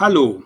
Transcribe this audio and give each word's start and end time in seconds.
Hallo, 0.00 0.42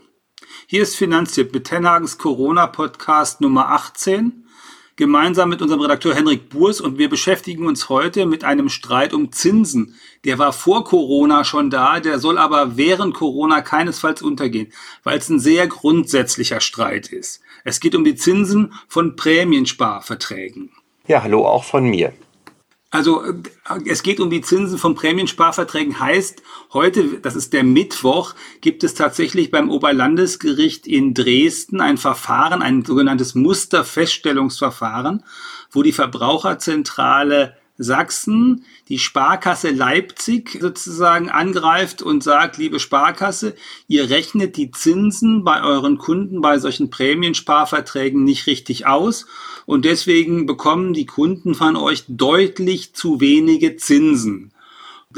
hier 0.67 0.83
ist 0.83 0.97
Finanztipp 0.97 1.55
mit 1.55 1.69
Tenhagens 1.69 2.19
Corona-Podcast 2.19 3.41
Nummer 3.41 3.69
18, 3.69 4.49
gemeinsam 4.97 5.49
mit 5.49 5.63
unserem 5.63 5.81
Redakteur 5.81 6.13
Henrik 6.13 6.49
Burs 6.49 6.81
und 6.81 6.99
wir 6.99 7.09
beschäftigen 7.09 7.69
uns 7.69 7.89
heute 7.89 8.27
mit 8.27 8.43
einem 8.43 8.69
Streit 8.69 9.15
um 9.15 9.31
Zinsen. 9.31 9.95
Der 10.25 10.41
war 10.41 10.53
vor 10.53 10.83
Corona 10.83 11.45
schon 11.45 11.71
da, 11.71 12.01
der 12.01 12.19
soll 12.19 12.37
aber 12.37 12.77
während 12.77 13.15
Corona 13.15 13.61
keinesfalls 13.61 14.23
untergehen, 14.23 14.73
weil 15.05 15.19
es 15.19 15.29
ein 15.29 15.39
sehr 15.39 15.69
grundsätzlicher 15.69 16.59
Streit 16.59 17.13
ist. 17.13 17.41
Es 17.63 17.79
geht 17.79 17.95
um 17.95 18.03
die 18.03 18.17
Zinsen 18.17 18.73
von 18.89 19.15
Prämiensparverträgen. 19.15 20.73
Ja, 21.07 21.23
hallo 21.23 21.47
auch 21.47 21.63
von 21.63 21.85
mir. 21.85 22.13
Also 22.95 23.25
äh, 23.25 23.33
es 23.87 24.05
geht 24.05 24.21
um 24.21 24.31
die 24.31 24.41
Zinsen 24.41 24.79
von 24.79 24.95
Prämiensparverträgen. 24.95 25.99
Heißt, 25.99 26.45
heute, 26.73 27.19
das 27.19 27.35
ist 27.35 27.53
der 27.53 27.65
Mittwoch, 27.65 28.35
gibt 28.61 28.85
es 28.85 28.95
tatsächlich 28.95 29.51
beim 29.51 29.69
Oberlandesgericht 29.69 30.87
in 30.87 31.13
Dresden 31.13 31.81
ein 31.81 31.99
Verfahren, 31.99 32.63
ein 32.63 32.85
sogenanntes 32.85 33.35
Musterfeststellungsverfahren, 33.35 35.25
wo 35.73 35.83
die 35.83 35.91
Verbraucherzentrale 35.91 37.57
Sachsen 37.77 38.65
die 38.89 39.01
Sparkasse 39.01 39.71
Leipzig 39.71 40.59
sozusagen 40.61 41.29
angreift 41.29 42.03
und 42.03 42.23
sagt, 42.23 42.57
liebe 42.57 42.79
Sparkasse, 42.79 43.57
ihr 43.89 44.11
rechnet 44.11 44.57
die 44.57 44.71
Zinsen 44.71 45.43
bei 45.43 45.63
euren 45.63 45.99
Kunden 45.99 46.41
bei 46.41 46.59
solchen 46.59 46.91
Prämiensparverträgen 46.91 48.23
nicht 48.23 48.47
richtig 48.47 48.87
aus 48.87 49.27
und 49.67 49.85
deswegen 49.85 50.47
bekommen 50.47 50.93
die 50.93 51.07
Kunden 51.07 51.55
von 51.55 51.75
euch 51.75 52.05
deutlich 52.07 52.95
zu 52.95 53.21
wenige 53.21 53.77
Zinsen. 53.77 54.53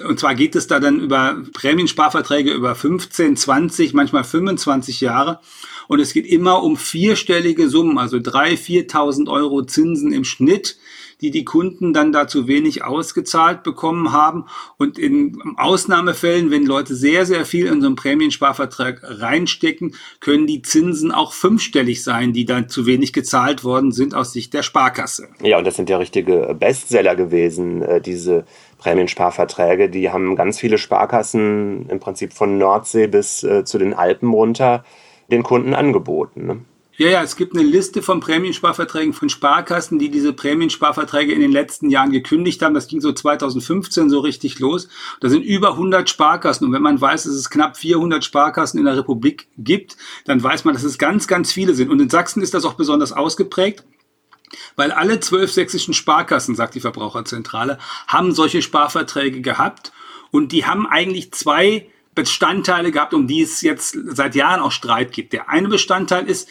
Und 0.04 0.20
zwar 0.20 0.34
geht 0.34 0.56
es 0.56 0.66
da 0.66 0.78
dann 0.78 1.00
über 1.00 1.42
Prämiensparverträge 1.52 2.52
über 2.52 2.74
15, 2.74 3.36
20, 3.36 3.94
manchmal 3.94 4.24
25 4.24 5.00
Jahre. 5.00 5.40
Und 5.88 6.00
es 6.00 6.12
geht 6.12 6.26
immer 6.26 6.62
um 6.62 6.76
vierstellige 6.76 7.68
Summen, 7.68 7.96
also 7.96 8.18
3.000, 8.18 8.90
4.000 8.90 9.30
Euro 9.30 9.62
Zinsen 9.62 10.12
im 10.12 10.24
Schnitt 10.24 10.76
die 11.20 11.30
die 11.30 11.44
Kunden 11.44 11.92
dann 11.92 12.12
da 12.12 12.28
zu 12.28 12.46
wenig 12.46 12.84
ausgezahlt 12.84 13.62
bekommen 13.62 14.12
haben. 14.12 14.46
Und 14.76 14.98
in 14.98 15.36
Ausnahmefällen, 15.56 16.50
wenn 16.50 16.66
Leute 16.66 16.94
sehr, 16.94 17.26
sehr 17.26 17.44
viel 17.44 17.66
in 17.66 17.80
so 17.80 17.86
einen 17.86 17.96
Prämiensparvertrag 17.96 19.00
reinstecken, 19.02 19.94
können 20.20 20.46
die 20.46 20.62
Zinsen 20.62 21.12
auch 21.12 21.32
fünfstellig 21.32 22.02
sein, 22.02 22.32
die 22.32 22.44
dann 22.44 22.68
zu 22.68 22.86
wenig 22.86 23.12
gezahlt 23.12 23.64
worden 23.64 23.92
sind 23.92 24.14
aus 24.14 24.32
Sicht 24.32 24.52
der 24.54 24.62
Sparkasse. 24.62 25.28
Ja, 25.42 25.58
und 25.58 25.66
das 25.66 25.76
sind 25.76 25.88
ja 25.88 25.98
richtige 25.98 26.54
Bestseller 26.58 27.16
gewesen, 27.16 27.82
äh, 27.82 28.00
diese 28.00 28.44
Prämiensparverträge. 28.78 29.88
Die 29.88 30.10
haben 30.10 30.36
ganz 30.36 30.58
viele 30.58 30.78
Sparkassen 30.78 31.88
im 31.88 32.00
Prinzip 32.00 32.32
von 32.32 32.58
Nordsee 32.58 33.06
bis 33.06 33.42
äh, 33.42 33.64
zu 33.64 33.78
den 33.78 33.94
Alpen 33.94 34.32
runter 34.32 34.84
den 35.30 35.42
Kunden 35.42 35.74
angeboten. 35.74 36.46
Ne? 36.46 36.60
Ja, 36.98 37.08
ja, 37.08 37.22
es 37.22 37.36
gibt 37.36 37.54
eine 37.54 37.66
Liste 37.66 38.00
von 38.00 38.20
Prämiensparverträgen 38.20 39.12
von 39.12 39.28
Sparkassen, 39.28 39.98
die 39.98 40.10
diese 40.10 40.32
Prämiensparverträge 40.32 41.30
in 41.30 41.40
den 41.40 41.52
letzten 41.52 41.90
Jahren 41.90 42.10
gekündigt 42.10 42.62
haben. 42.62 42.72
Das 42.72 42.86
ging 42.88 43.02
so 43.02 43.12
2015 43.12 44.08
so 44.08 44.20
richtig 44.20 44.60
los. 44.60 44.88
Da 45.20 45.28
sind 45.28 45.42
über 45.42 45.72
100 45.72 46.08
Sparkassen. 46.08 46.66
Und 46.66 46.72
wenn 46.72 46.80
man 46.80 46.98
weiß, 46.98 47.24
dass 47.24 47.34
es 47.34 47.50
knapp 47.50 47.76
400 47.76 48.24
Sparkassen 48.24 48.78
in 48.78 48.86
der 48.86 48.96
Republik 48.96 49.48
gibt, 49.58 49.98
dann 50.24 50.42
weiß 50.42 50.64
man, 50.64 50.72
dass 50.72 50.84
es 50.84 50.96
ganz, 50.96 51.26
ganz 51.28 51.52
viele 51.52 51.74
sind. 51.74 51.90
Und 51.90 52.00
in 52.00 52.08
Sachsen 52.08 52.42
ist 52.42 52.54
das 52.54 52.64
auch 52.64 52.74
besonders 52.74 53.12
ausgeprägt. 53.12 53.84
Weil 54.74 54.90
alle 54.90 55.20
zwölf 55.20 55.52
sächsischen 55.52 55.92
Sparkassen, 55.92 56.54
sagt 56.54 56.76
die 56.76 56.80
Verbraucherzentrale, 56.80 57.78
haben 58.06 58.32
solche 58.32 58.62
Sparverträge 58.62 59.42
gehabt. 59.42 59.92
Und 60.30 60.52
die 60.52 60.64
haben 60.64 60.86
eigentlich 60.86 61.32
zwei 61.32 61.90
Bestandteile 62.14 62.90
gehabt, 62.90 63.12
um 63.12 63.26
die 63.26 63.42
es 63.42 63.60
jetzt 63.60 63.98
seit 64.06 64.34
Jahren 64.34 64.60
auch 64.60 64.72
Streit 64.72 65.12
gibt. 65.12 65.34
Der 65.34 65.50
eine 65.50 65.68
Bestandteil 65.68 66.26
ist, 66.26 66.48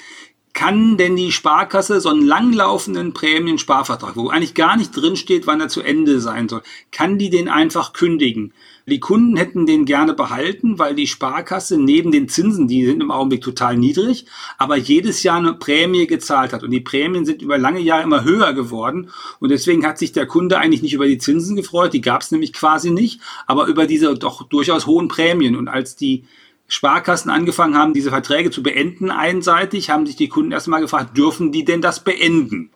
kann 0.56 0.95
denn 0.95 1.17
die 1.17 1.34
Sparkasse 1.34 2.00
so 2.00 2.09
einen 2.09 2.25
langlaufenden 2.25 3.14
Prämiensparvertrag, 3.14 4.16
wo 4.16 4.30
eigentlich 4.30 4.53
gar 4.53 4.78
nicht 4.78 4.95
drinsteht, 4.95 5.48
wann 5.48 5.60
er 5.60 5.67
zu 5.67 5.82
Ende 5.82 6.21
sein 6.21 6.48
soll, 6.48 6.64
kann 6.92 7.17
die 7.17 7.30
den 7.30 7.49
einfach 7.49 7.92
kündigen? 7.92 8.54
Die 8.88 9.02
Kunden 9.02 9.36
hätten 9.36 9.66
den 9.66 9.83
gerne 9.83 10.14
behalten, 10.14 10.80
weil 10.80 10.95
die 10.95 11.08
Sparkasse 11.08 11.77
neben 11.77 12.11
den 12.11 12.30
Zinsen, 12.30 12.70
die 12.70 12.86
sind 12.86 13.02
im 13.02 13.11
Augenblick 13.11 13.42
total 13.42 13.76
niedrig, 13.76 14.27
aber 14.58 14.77
jedes 14.77 15.23
Jahr 15.23 15.39
eine 15.39 15.54
Prämie 15.54 16.08
gezahlt 16.08 16.54
hat. 16.54 16.64
Und 16.64 16.72
die 16.72 16.80
Prämien 16.80 17.26
sind 17.26 17.42
über 17.42 17.58
lange 17.58 17.82
Jahre 17.82 18.04
immer 18.04 18.23
höher 18.23 18.54
geworden. 18.54 19.10
Und 19.39 19.49
deswegen 19.49 19.86
hat 19.86 19.98
sich 19.98 20.14
der 20.14 20.26
Kunde 20.26 20.58
eigentlich 20.58 20.83
nicht 20.83 20.93
über 20.93 21.08
die 21.08 21.17
Zinsen 21.17 21.58
gefreut, 21.58 21.93
die 21.93 22.02
gab 22.02 22.22
es 22.22 22.32
nämlich 22.32 22.54
quasi 22.54 22.92
nicht, 22.92 23.20
aber 23.45 23.66
über 23.66 23.87
diese 23.87 24.14
doch 24.14 24.43
durchaus 24.43 24.86
hohen 24.86 25.10
Prämien. 25.10 25.58
Und 25.58 25.67
als 25.67 25.98
die 25.98 26.23
Sparkassen 26.67 27.30
angefangen 27.30 27.77
haben, 27.77 27.93
diese 27.93 28.09
Verträge 28.09 28.52
zu 28.52 28.64
beenden 28.64 29.11
einseitig, 29.11 29.89
haben 29.89 30.05
sich 30.05 30.15
die 30.15 30.30
Kunden 30.30 30.52
erstmal 30.52 30.81
gefragt, 30.81 31.17
dürfen 31.17 31.52
die 31.52 31.65
denn 31.65 31.81
das 31.81 32.03
beenden? 32.03 32.71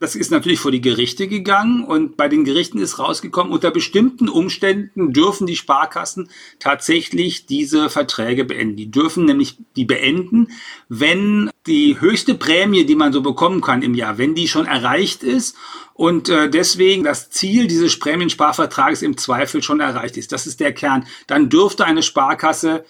Das 0.00 0.16
ist 0.16 0.30
natürlich 0.30 0.60
vor 0.60 0.70
die 0.70 0.80
Gerichte 0.80 1.28
gegangen 1.28 1.84
und 1.84 2.16
bei 2.16 2.28
den 2.28 2.44
Gerichten 2.44 2.78
ist 2.78 2.98
rausgekommen, 2.98 3.52
unter 3.52 3.70
bestimmten 3.70 4.30
Umständen 4.30 5.12
dürfen 5.12 5.46
die 5.46 5.56
Sparkassen 5.56 6.30
tatsächlich 6.58 7.44
diese 7.44 7.90
Verträge 7.90 8.46
beenden. 8.46 8.76
Die 8.76 8.90
dürfen 8.90 9.26
nämlich 9.26 9.58
die 9.76 9.84
beenden, 9.84 10.48
wenn 10.88 11.50
die 11.70 12.00
höchste 12.00 12.34
Prämie, 12.34 12.84
die 12.84 12.96
man 12.96 13.12
so 13.12 13.22
bekommen 13.22 13.60
kann 13.60 13.82
im 13.82 13.94
Jahr, 13.94 14.18
wenn 14.18 14.34
die 14.34 14.48
schon 14.48 14.66
erreicht 14.66 15.22
ist 15.22 15.56
und 15.94 16.28
äh, 16.28 16.50
deswegen 16.50 17.04
das 17.04 17.30
Ziel 17.30 17.68
dieses 17.68 17.98
Prämiensparvertrages 17.98 19.02
im 19.02 19.16
Zweifel 19.16 19.62
schon 19.62 19.78
erreicht 19.78 20.16
ist. 20.16 20.32
Das 20.32 20.48
ist 20.48 20.58
der 20.58 20.72
Kern. 20.72 21.06
Dann 21.28 21.48
dürfte 21.48 21.84
eine 21.84 22.02
Sparkasse 22.02 22.84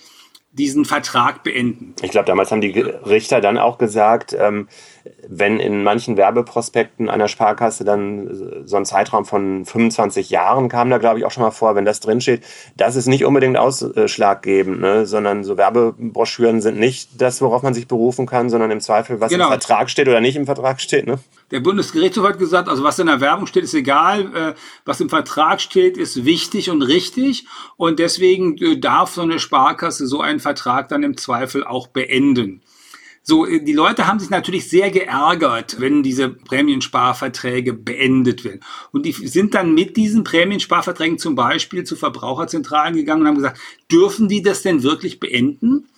diesen 0.53 0.85
Vertrag 0.85 1.43
beenden. 1.43 1.95
Ich 2.03 2.11
glaube, 2.11 2.27
damals 2.27 2.51
haben 2.51 2.63
die 2.63 2.81
Richter 2.81 3.41
dann 3.41 3.59
auch 3.59 3.79
gesagt, 3.79 4.35
ähm, 4.37 4.69
wenn 5.29 5.61
in 5.61 5.83
manchen 5.83 6.17
Werbeprospekten 6.17 7.09
einer 7.09 7.29
Sparkasse 7.29 7.85
dann 7.85 8.65
so 8.67 8.77
ein 8.77 8.85
Zeitraum 8.85 9.25
von 9.25 9.65
25 9.65 10.31
Jahren 10.31 10.69
kam 10.69 10.91
da, 10.91 10.99
glaube 10.99 11.19
ich, 11.19 11.25
auch 11.25 11.31
schon 11.31 11.43
mal 11.43 11.51
vor, 11.51 11.75
wenn 11.75 11.85
das 11.85 12.01
drinsteht, 12.01 12.43
das 12.77 12.97
ist 12.97 13.07
nicht 13.07 13.25
unbedingt 13.25 13.57
ausschlaggebend, 13.57 14.81
ne? 14.81 15.07
sondern 15.07 15.45
so 15.45 15.57
Werbebroschüren 15.57 16.61
sind 16.61 16.79
nicht 16.79 17.21
das, 17.21 17.41
worauf 17.41 17.63
man 17.63 17.75
sich 17.75 17.89
berufen 17.89 18.27
kann, 18.27 18.51
sondern 18.51 18.71
im 18.71 18.81
Zweifel, 18.81 19.21
was 19.21 19.31
genau. 19.31 19.45
im 19.45 19.51
Vertrag 19.51 19.91
steht 19.91 20.09
oder 20.09 20.21
nicht 20.21 20.37
im 20.37 20.47
Vertrag 20.47 20.81
steht. 20.81 21.07
Ne? 21.07 21.19
Der 21.51 21.61
Bundesgerichtshof 21.61 22.27
hat 22.27 22.39
gesagt, 22.39 22.69
also 22.69 22.85
was 22.85 22.99
in 22.99 23.07
der 23.07 23.21
Werbung 23.21 23.47
steht, 23.47 23.65
ist 23.65 23.75
egal, 23.75 24.35
äh, 24.35 24.55
was 24.85 25.01
im 25.01 25.09
Vertrag 25.09 25.61
steht, 25.61 25.97
ist 25.97 26.25
wichtig 26.25 26.71
und 26.71 26.83
richtig 26.83 27.47
und 27.77 27.99
deswegen 27.99 28.57
äh, 28.59 28.79
darf 28.79 29.11
so 29.11 29.23
eine 29.23 29.39
Sparkasse 29.39 30.07
so 30.07 30.21
einen 30.21 30.41
Vertrag 30.41 30.89
dann 30.89 31.03
im 31.03 31.17
Zweifel 31.17 31.65
auch 31.65 31.87
beenden. 31.89 32.63
So, 33.23 33.47
äh, 33.47 33.63
die 33.63 33.73
Leute 33.73 34.07
haben 34.07 34.19
sich 34.19 34.31
natürlich 34.31 34.69
sehr 34.69 34.91
geärgert, 34.91 35.81
wenn 35.81 36.03
diese 36.03 36.29
Prämiensparverträge 36.31 37.73
beendet 37.73 38.45
werden. 38.45 38.61
Und 38.93 39.07
die 39.07 39.13
sind 39.13 39.55
dann 39.55 39.75
mit 39.75 39.97
diesen 39.97 40.25
Prämiensparverträgen 40.25 41.19
zum 41.19 41.35
Beispiel 41.35 41.85
zu 41.85 41.97
Verbraucherzentralen 41.97 42.95
gegangen 42.95 43.23
und 43.23 43.29
haben 43.29 43.37
gesagt, 43.37 43.61
dürfen 43.91 44.29
die 44.29 44.43
das 44.43 44.63
denn 44.63 44.83
wirklich 44.83 45.21
beenden? 45.21 45.89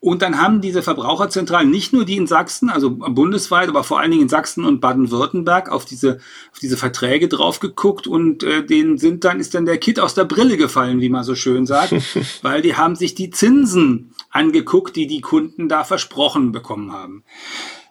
Und 0.00 0.22
dann 0.22 0.40
haben 0.40 0.60
diese 0.60 0.82
Verbraucherzentralen, 0.82 1.70
nicht 1.70 1.92
nur 1.92 2.04
die 2.04 2.16
in 2.16 2.28
Sachsen, 2.28 2.70
also 2.70 2.90
bundesweit, 2.90 3.68
aber 3.68 3.82
vor 3.82 3.98
allen 3.98 4.12
Dingen 4.12 4.22
in 4.22 4.28
Sachsen 4.28 4.64
und 4.64 4.80
Baden-Württemberg, 4.80 5.70
auf 5.70 5.84
diese, 5.84 6.20
auf 6.52 6.60
diese 6.60 6.76
Verträge 6.76 7.26
drauf 7.26 7.58
geguckt 7.58 8.06
und 8.06 8.44
äh, 8.44 8.64
denen 8.64 8.98
sind 8.98 9.24
dann, 9.24 9.40
ist 9.40 9.54
dann 9.54 9.66
der 9.66 9.78
Kit 9.78 9.98
aus 9.98 10.14
der 10.14 10.24
Brille 10.24 10.56
gefallen, 10.56 11.00
wie 11.00 11.08
man 11.08 11.24
so 11.24 11.34
schön 11.34 11.66
sagt, 11.66 11.94
weil 12.42 12.62
die 12.62 12.76
haben 12.76 12.94
sich 12.94 13.16
die 13.16 13.30
Zinsen 13.30 14.14
angeguckt, 14.30 14.94
die 14.94 15.08
die 15.08 15.20
Kunden 15.20 15.68
da 15.68 15.82
versprochen 15.82 16.52
bekommen 16.52 16.92
haben. 16.92 17.24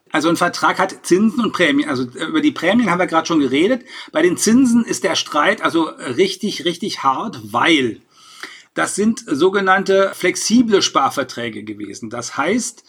Also 0.09 0.29
ein 0.29 0.37
Vertrag 0.37 0.79
hat 0.79 1.05
Zinsen 1.05 1.43
und 1.43 1.51
Prämien. 1.51 1.89
Also 1.89 2.03
äh, 2.03 2.25
über 2.27 2.39
die 2.39 2.51
Prämien 2.51 2.89
haben 2.89 2.99
wir 2.99 3.07
gerade 3.07 3.27
schon 3.27 3.41
geredet. 3.41 3.83
Bei 4.13 4.21
den 4.21 4.37
Zinsen 4.37 4.85
ist 4.85 5.03
der 5.03 5.15
Streit 5.15 5.61
also 5.61 5.83
richtig, 5.83 6.63
richtig 6.63 7.03
hart, 7.03 7.41
weil 7.51 7.99
das 8.77 8.95
sind 8.95 9.23
sogenannte 9.25 10.11
flexible 10.13 10.81
Sparverträge 10.81 11.63
gewesen. 11.63 12.09
Das 12.09 12.37
heißt, 12.37 12.83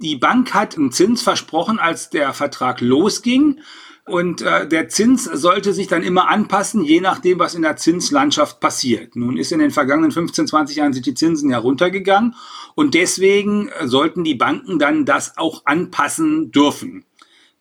die 0.00 0.16
Bank 0.16 0.54
hat 0.54 0.76
einen 0.76 0.90
Zins 0.90 1.22
versprochen, 1.22 1.78
als 1.78 2.08
der 2.10 2.32
Vertrag 2.32 2.80
losging. 2.80 3.60
Und 4.06 4.42
äh, 4.42 4.66
der 4.66 4.88
Zins 4.88 5.24
sollte 5.24 5.72
sich 5.72 5.86
dann 5.86 6.02
immer 6.02 6.28
anpassen, 6.28 6.84
je 6.84 7.00
nachdem, 7.00 7.38
was 7.38 7.54
in 7.54 7.62
der 7.62 7.76
Zinslandschaft 7.76 8.60
passiert. 8.60 9.16
Nun 9.16 9.36
ist 9.36 9.52
in 9.52 9.58
den 9.58 9.70
vergangenen 9.70 10.12
15, 10.12 10.46
20 10.46 10.76
Jahren 10.76 10.92
sind 10.92 11.06
die 11.06 11.14
Zinsen 11.14 11.50
ja 11.50 11.58
runtergegangen 11.58 12.34
und 12.74 12.94
deswegen 12.94 13.70
sollten 13.84 14.24
die 14.24 14.34
Banken 14.34 14.78
dann 14.78 15.04
das 15.04 15.38
auch 15.38 15.62
anpassen 15.64 16.52
dürfen. 16.52 17.04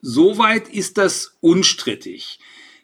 Soweit 0.02 0.68
ist 0.68 0.98
das 0.98 1.38
unstrittig. 1.40 2.40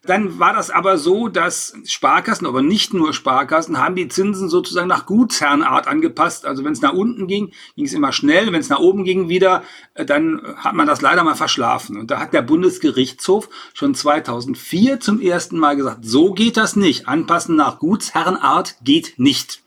Dann 0.09 0.39
war 0.39 0.53
das 0.53 0.71
aber 0.71 0.97
so, 0.97 1.27
dass 1.27 1.75
Sparkassen, 1.85 2.47
aber 2.47 2.63
nicht 2.63 2.95
nur 2.95 3.13
Sparkassen, 3.13 3.77
haben 3.77 3.93
die 3.93 4.07
Zinsen 4.07 4.49
sozusagen 4.49 4.87
nach 4.87 5.05
Gutsherrenart 5.05 5.87
angepasst. 5.87 6.47
Also 6.47 6.63
wenn 6.63 6.73
es 6.73 6.81
nach 6.81 6.93
unten 6.93 7.27
ging, 7.27 7.51
ging 7.75 7.85
es 7.85 7.93
immer 7.93 8.11
schnell. 8.11 8.51
Wenn 8.51 8.59
es 8.59 8.69
nach 8.69 8.79
oben 8.79 9.03
ging 9.03 9.29
wieder, 9.29 9.61
äh, 9.93 10.05
dann 10.05 10.41
hat 10.55 10.73
man 10.73 10.87
das 10.87 11.01
leider 11.01 11.23
mal 11.23 11.35
verschlafen. 11.35 11.95
Und 11.95 12.09
da 12.09 12.19
hat 12.19 12.33
der 12.33 12.41
Bundesgerichtshof 12.41 13.49
schon 13.75 13.93
2004 13.93 14.99
zum 14.99 15.21
ersten 15.21 15.59
Mal 15.59 15.75
gesagt, 15.75 15.99
so 16.01 16.33
geht 16.33 16.57
das 16.57 16.75
nicht. 16.75 17.07
Anpassen 17.07 17.55
nach 17.55 17.77
Gutsherrenart 17.77 18.77
geht 18.83 19.13
nicht. 19.17 19.61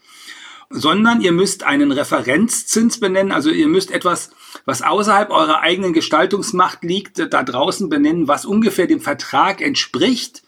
Sondern 0.72 1.20
ihr 1.20 1.32
müsst 1.32 1.64
einen 1.64 1.92
Referenzzins 1.92 2.98
benennen. 2.98 3.32
Also 3.32 3.50
ihr 3.50 3.68
müsst 3.68 3.90
etwas, 3.90 4.30
was 4.64 4.82
außerhalb 4.82 5.30
eurer 5.30 5.60
eigenen 5.60 5.92
Gestaltungsmacht 5.92 6.82
liegt, 6.82 7.18
da 7.32 7.42
draußen 7.42 7.88
benennen, 7.88 8.28
was 8.28 8.44
ungefähr 8.44 8.86
dem 8.86 9.00
Vertrag 9.00 9.60
entspricht. 9.60 10.42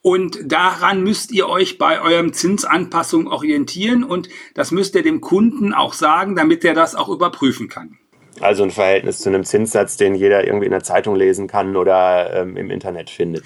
Und 0.00 0.38
daran 0.44 1.02
müsst 1.02 1.32
ihr 1.32 1.48
euch 1.48 1.76
bei 1.76 2.00
eurem 2.00 2.32
Zinsanpassung 2.32 3.26
orientieren 3.26 4.04
und 4.04 4.28
das 4.54 4.70
müsst 4.70 4.94
ihr 4.94 5.02
dem 5.02 5.20
Kunden 5.20 5.74
auch 5.74 5.92
sagen, 5.92 6.36
damit 6.36 6.64
er 6.64 6.74
das 6.74 6.94
auch 6.94 7.08
überprüfen 7.08 7.68
kann. 7.68 7.98
Also 8.40 8.62
ein 8.62 8.70
Verhältnis 8.70 9.18
zu 9.18 9.28
einem 9.28 9.44
Zinssatz, 9.44 9.96
den 9.96 10.14
jeder 10.14 10.46
irgendwie 10.46 10.66
in 10.66 10.72
der 10.72 10.84
Zeitung 10.84 11.16
lesen 11.16 11.48
kann 11.48 11.76
oder 11.76 12.32
ähm, 12.32 12.56
im 12.56 12.70
Internet 12.70 13.10
findet. 13.10 13.44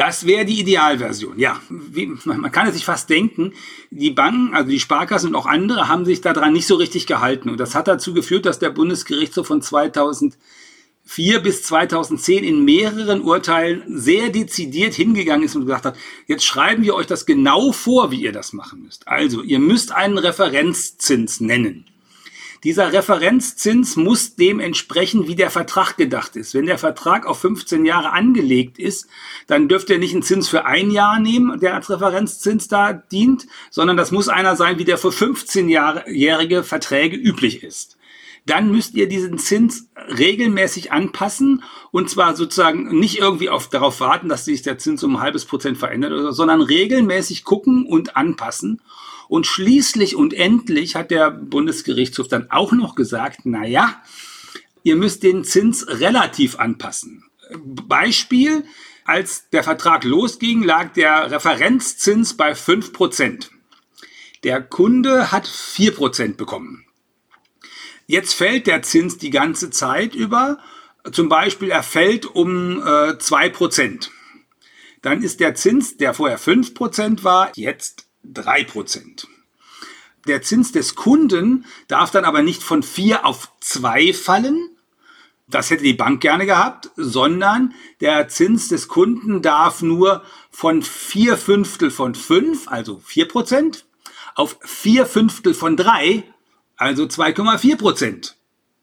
Das 0.00 0.24
wäre 0.24 0.46
die 0.46 0.58
Idealversion, 0.60 1.38
ja. 1.38 1.60
Wie, 1.68 2.06
man 2.24 2.50
kann 2.50 2.66
es 2.66 2.72
sich 2.72 2.86
fast 2.86 3.10
denken, 3.10 3.52
die 3.90 4.10
Banken, 4.10 4.54
also 4.54 4.70
die 4.70 4.80
Sparkassen 4.80 5.28
und 5.28 5.34
auch 5.34 5.44
andere 5.44 5.88
haben 5.88 6.06
sich 6.06 6.22
daran 6.22 6.54
nicht 6.54 6.66
so 6.66 6.76
richtig 6.76 7.06
gehalten. 7.06 7.50
Und 7.50 7.60
das 7.60 7.74
hat 7.74 7.86
dazu 7.86 8.14
geführt, 8.14 8.46
dass 8.46 8.58
der 8.58 8.70
Bundesgerichtshof 8.70 9.46
von 9.46 9.60
2004 9.60 10.38
bis 11.42 11.64
2010 11.64 12.44
in 12.44 12.64
mehreren 12.64 13.20
Urteilen 13.20 13.82
sehr 13.88 14.30
dezidiert 14.30 14.94
hingegangen 14.94 15.44
ist 15.44 15.54
und 15.54 15.66
gesagt 15.66 15.84
hat, 15.84 15.98
jetzt 16.26 16.46
schreiben 16.46 16.82
wir 16.82 16.94
euch 16.94 17.06
das 17.06 17.26
genau 17.26 17.70
vor, 17.70 18.10
wie 18.10 18.22
ihr 18.22 18.32
das 18.32 18.54
machen 18.54 18.80
müsst. 18.80 19.06
Also, 19.06 19.42
ihr 19.42 19.58
müsst 19.58 19.92
einen 19.92 20.16
Referenzzins 20.16 21.40
nennen. 21.40 21.89
Dieser 22.62 22.92
Referenzzins 22.92 23.96
muss 23.96 24.36
dem 24.36 24.60
entsprechen, 24.60 25.26
wie 25.26 25.34
der 25.34 25.50
Vertrag 25.50 25.96
gedacht 25.96 26.36
ist. 26.36 26.54
Wenn 26.54 26.66
der 26.66 26.76
Vertrag 26.76 27.26
auf 27.26 27.40
15 27.40 27.86
Jahre 27.86 28.12
angelegt 28.12 28.78
ist, 28.78 29.08
dann 29.46 29.68
dürft 29.68 29.88
ihr 29.88 29.98
nicht 29.98 30.12
einen 30.12 30.22
Zins 30.22 30.48
für 30.48 30.66
ein 30.66 30.90
Jahr 30.90 31.20
nehmen, 31.20 31.58
der 31.58 31.74
als 31.74 31.88
Referenzzins 31.88 32.68
da 32.68 32.92
dient, 32.92 33.46
sondern 33.70 33.96
das 33.96 34.10
muss 34.10 34.28
einer 34.28 34.56
sein, 34.56 34.78
wie 34.78 34.84
der 34.84 34.98
für 34.98 35.08
15-jährige 35.08 36.62
Verträge 36.62 37.16
üblich 37.16 37.62
ist 37.62 37.96
dann 38.46 38.70
müsst 38.70 38.94
ihr 38.94 39.08
diesen 39.08 39.38
Zins 39.38 39.88
regelmäßig 40.18 40.92
anpassen 40.92 41.62
und 41.90 42.10
zwar 42.10 42.34
sozusagen 42.36 42.98
nicht 42.98 43.18
irgendwie 43.18 43.50
auf, 43.50 43.68
darauf 43.68 44.00
warten, 44.00 44.28
dass 44.28 44.44
sich 44.44 44.62
der 44.62 44.78
Zins 44.78 45.04
um 45.04 45.16
ein 45.16 45.22
halbes 45.22 45.44
Prozent 45.44 45.78
verändert, 45.78 46.34
sondern 46.34 46.60
regelmäßig 46.62 47.44
gucken 47.44 47.86
und 47.86 48.16
anpassen. 48.16 48.80
Und 49.30 49.46
schließlich 49.46 50.16
und 50.16 50.34
endlich 50.34 50.96
hat 50.96 51.12
der 51.12 51.30
Bundesgerichtshof 51.30 52.26
dann 52.26 52.50
auch 52.50 52.72
noch 52.72 52.96
gesagt, 52.96 53.42
na 53.44 53.64
ja, 53.64 54.02
ihr 54.82 54.96
müsst 54.96 55.22
den 55.22 55.44
Zins 55.44 55.86
relativ 55.86 56.58
anpassen. 56.58 57.22
Beispiel, 57.54 58.64
als 59.04 59.48
der 59.50 59.62
Vertrag 59.62 60.02
losging, 60.02 60.64
lag 60.64 60.94
der 60.94 61.30
Referenzzins 61.30 62.36
bei 62.36 62.54
5%. 62.54 63.50
Der 64.42 64.60
Kunde 64.60 65.30
hat 65.30 65.46
4% 65.46 66.34
bekommen. 66.34 66.84
Jetzt 68.08 68.34
fällt 68.34 68.66
der 68.66 68.82
Zins 68.82 69.16
die 69.16 69.30
ganze 69.30 69.70
Zeit 69.70 70.16
über. 70.16 70.58
Zum 71.12 71.28
Beispiel, 71.28 71.70
er 71.70 71.84
fällt 71.84 72.26
um 72.26 72.80
äh, 72.80 73.12
2%. 73.12 74.08
Dann 75.02 75.22
ist 75.22 75.38
der 75.38 75.54
Zins, 75.54 75.98
der 75.98 76.14
vorher 76.14 76.40
5% 76.40 77.22
war, 77.22 77.52
jetzt 77.54 78.09
3%. 78.26 79.26
Der 80.26 80.42
Zins 80.42 80.72
des 80.72 80.94
Kunden 80.94 81.64
darf 81.88 82.10
dann 82.10 82.24
aber 82.24 82.42
nicht 82.42 82.62
von 82.62 82.82
4 82.82 83.24
auf 83.24 83.50
2 83.60 84.12
fallen. 84.12 84.70
Das 85.48 85.70
hätte 85.70 85.82
die 85.82 85.94
Bank 85.94 86.20
gerne 86.20 86.46
gehabt, 86.46 86.90
sondern 86.96 87.74
der 88.00 88.28
Zins 88.28 88.68
des 88.68 88.86
Kunden 88.86 89.42
darf 89.42 89.82
nur 89.82 90.22
von 90.50 90.82
4 90.82 91.36
Fünftel 91.36 91.90
von 91.90 92.14
5, 92.14 92.68
also 92.68 93.00
4%, 93.06 93.82
auf 94.34 94.58
4 94.62 95.06
Fünftel 95.06 95.54
von 95.54 95.76
3, 95.76 96.22
also 96.76 97.04
2,4% 97.04 98.34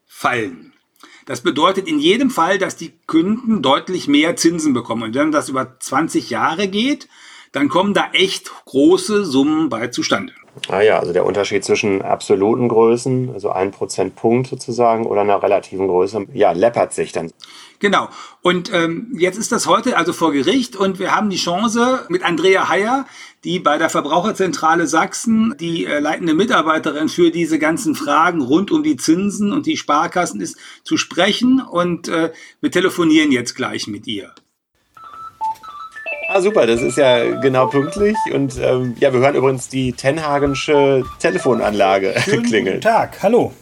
fallen. 0.06 0.72
Das 1.24 1.42
bedeutet 1.42 1.86
in 1.86 1.98
jedem 1.98 2.30
Fall, 2.30 2.58
dass 2.58 2.76
die 2.76 2.92
Kunden 3.06 3.62
deutlich 3.62 4.08
mehr 4.08 4.36
Zinsen 4.36 4.72
bekommen. 4.72 5.02
Und 5.02 5.14
wenn 5.14 5.30
das 5.30 5.48
über 5.48 5.78
20 5.78 6.30
Jahre 6.30 6.68
geht, 6.68 7.08
dann 7.52 7.68
kommen 7.68 7.94
da 7.94 8.10
echt 8.12 8.50
große 8.66 9.24
Summen 9.24 9.68
bei 9.68 9.88
zustande. 9.88 10.32
Ah 10.68 10.80
ja, 10.80 10.98
also 10.98 11.12
der 11.12 11.24
Unterschied 11.24 11.64
zwischen 11.64 12.02
absoluten 12.02 12.68
Größen, 12.68 13.30
also 13.32 13.50
ein 13.50 13.70
Prozentpunkt 13.70 14.48
sozusagen, 14.48 15.06
oder 15.06 15.20
einer 15.20 15.42
relativen 15.42 15.86
Größe, 15.86 16.26
ja, 16.32 16.52
läppert 16.52 16.92
sich 16.92 17.12
dann. 17.12 17.30
Genau. 17.80 18.08
Und 18.42 18.72
ähm, 18.72 19.14
jetzt 19.16 19.38
ist 19.38 19.52
das 19.52 19.68
heute 19.68 19.96
also 19.96 20.12
vor 20.12 20.32
Gericht 20.32 20.74
und 20.74 20.98
wir 20.98 21.14
haben 21.14 21.30
die 21.30 21.36
Chance 21.36 22.06
mit 22.08 22.24
Andrea 22.24 22.68
Heyer, 22.68 23.06
die 23.44 23.60
bei 23.60 23.78
der 23.78 23.88
Verbraucherzentrale 23.88 24.88
Sachsen 24.88 25.54
die 25.60 25.84
äh, 25.84 26.00
leitende 26.00 26.34
Mitarbeiterin 26.34 27.08
für 27.08 27.30
diese 27.30 27.60
ganzen 27.60 27.94
Fragen 27.94 28.42
rund 28.42 28.72
um 28.72 28.82
die 28.82 28.96
Zinsen 28.96 29.52
und 29.52 29.66
die 29.66 29.76
Sparkassen 29.76 30.40
ist, 30.40 30.56
zu 30.82 30.96
sprechen. 30.96 31.60
Und 31.60 32.08
äh, 32.08 32.32
wir 32.60 32.70
telefonieren 32.72 33.30
jetzt 33.30 33.54
gleich 33.54 33.86
mit 33.86 34.08
ihr. 34.08 34.34
Ah, 36.30 36.42
super, 36.42 36.66
das 36.66 36.82
ist 36.82 36.98
ja 36.98 37.40
genau 37.40 37.68
pünktlich. 37.68 38.14
Und 38.34 38.58
ähm, 38.58 38.94
ja, 39.00 39.14
wir 39.14 39.20
hören 39.20 39.34
übrigens 39.34 39.68
die 39.68 39.94
Tenhagensche 39.94 41.02
Telefonanlage 41.18 42.14
Schönen 42.20 42.42
klingeln. 42.46 42.74
Guten 42.76 42.82
Tag, 42.82 43.22
hallo. 43.22 43.52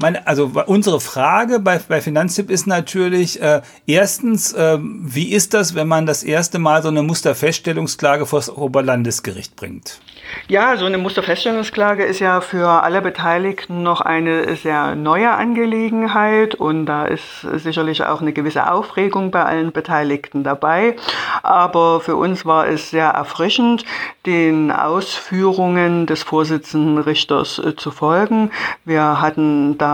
Meine, 0.00 0.24
also 0.28 0.52
unsere 0.66 1.00
Frage 1.00 1.58
bei, 1.58 1.80
bei 1.88 2.00
Finanztipp 2.00 2.50
ist 2.50 2.68
natürlich 2.68 3.42
äh, 3.42 3.62
erstens, 3.84 4.52
äh, 4.52 4.78
wie 4.80 5.32
ist 5.32 5.54
das, 5.54 5.74
wenn 5.74 5.88
man 5.88 6.06
das 6.06 6.22
erste 6.22 6.60
Mal 6.60 6.82
so 6.82 6.88
eine 6.88 7.02
Musterfeststellungsklage 7.02 8.24
vor 8.24 8.38
das 8.38 8.48
Oberlandesgericht 8.48 9.56
bringt? 9.56 9.98
Ja, 10.46 10.76
so 10.76 10.84
eine 10.84 10.98
Musterfeststellungsklage 10.98 12.04
ist 12.04 12.20
ja 12.20 12.40
für 12.40 12.68
alle 12.84 13.00
Beteiligten 13.00 13.82
noch 13.82 14.00
eine 14.00 14.54
sehr 14.56 14.94
neue 14.94 15.30
Angelegenheit 15.30 16.54
und 16.54 16.86
da 16.86 17.06
ist 17.06 17.40
sicherlich 17.54 18.04
auch 18.04 18.20
eine 18.20 18.32
gewisse 18.32 18.70
Aufregung 18.70 19.32
bei 19.32 19.44
allen 19.44 19.72
Beteiligten 19.72 20.44
dabei. 20.44 20.94
Aber 21.42 22.00
für 22.00 22.14
uns 22.14 22.46
war 22.46 22.68
es 22.68 22.90
sehr 22.90 23.08
erfrischend, 23.08 23.84
den 24.26 24.70
Ausführungen 24.70 26.06
des 26.06 26.22
Vorsitzenden 26.22 26.98
Richters 26.98 27.58
äh, 27.58 27.74
zu 27.74 27.90
folgen. 27.90 28.50
Wir 28.84 29.20
hatten 29.20 29.78
da 29.78 29.87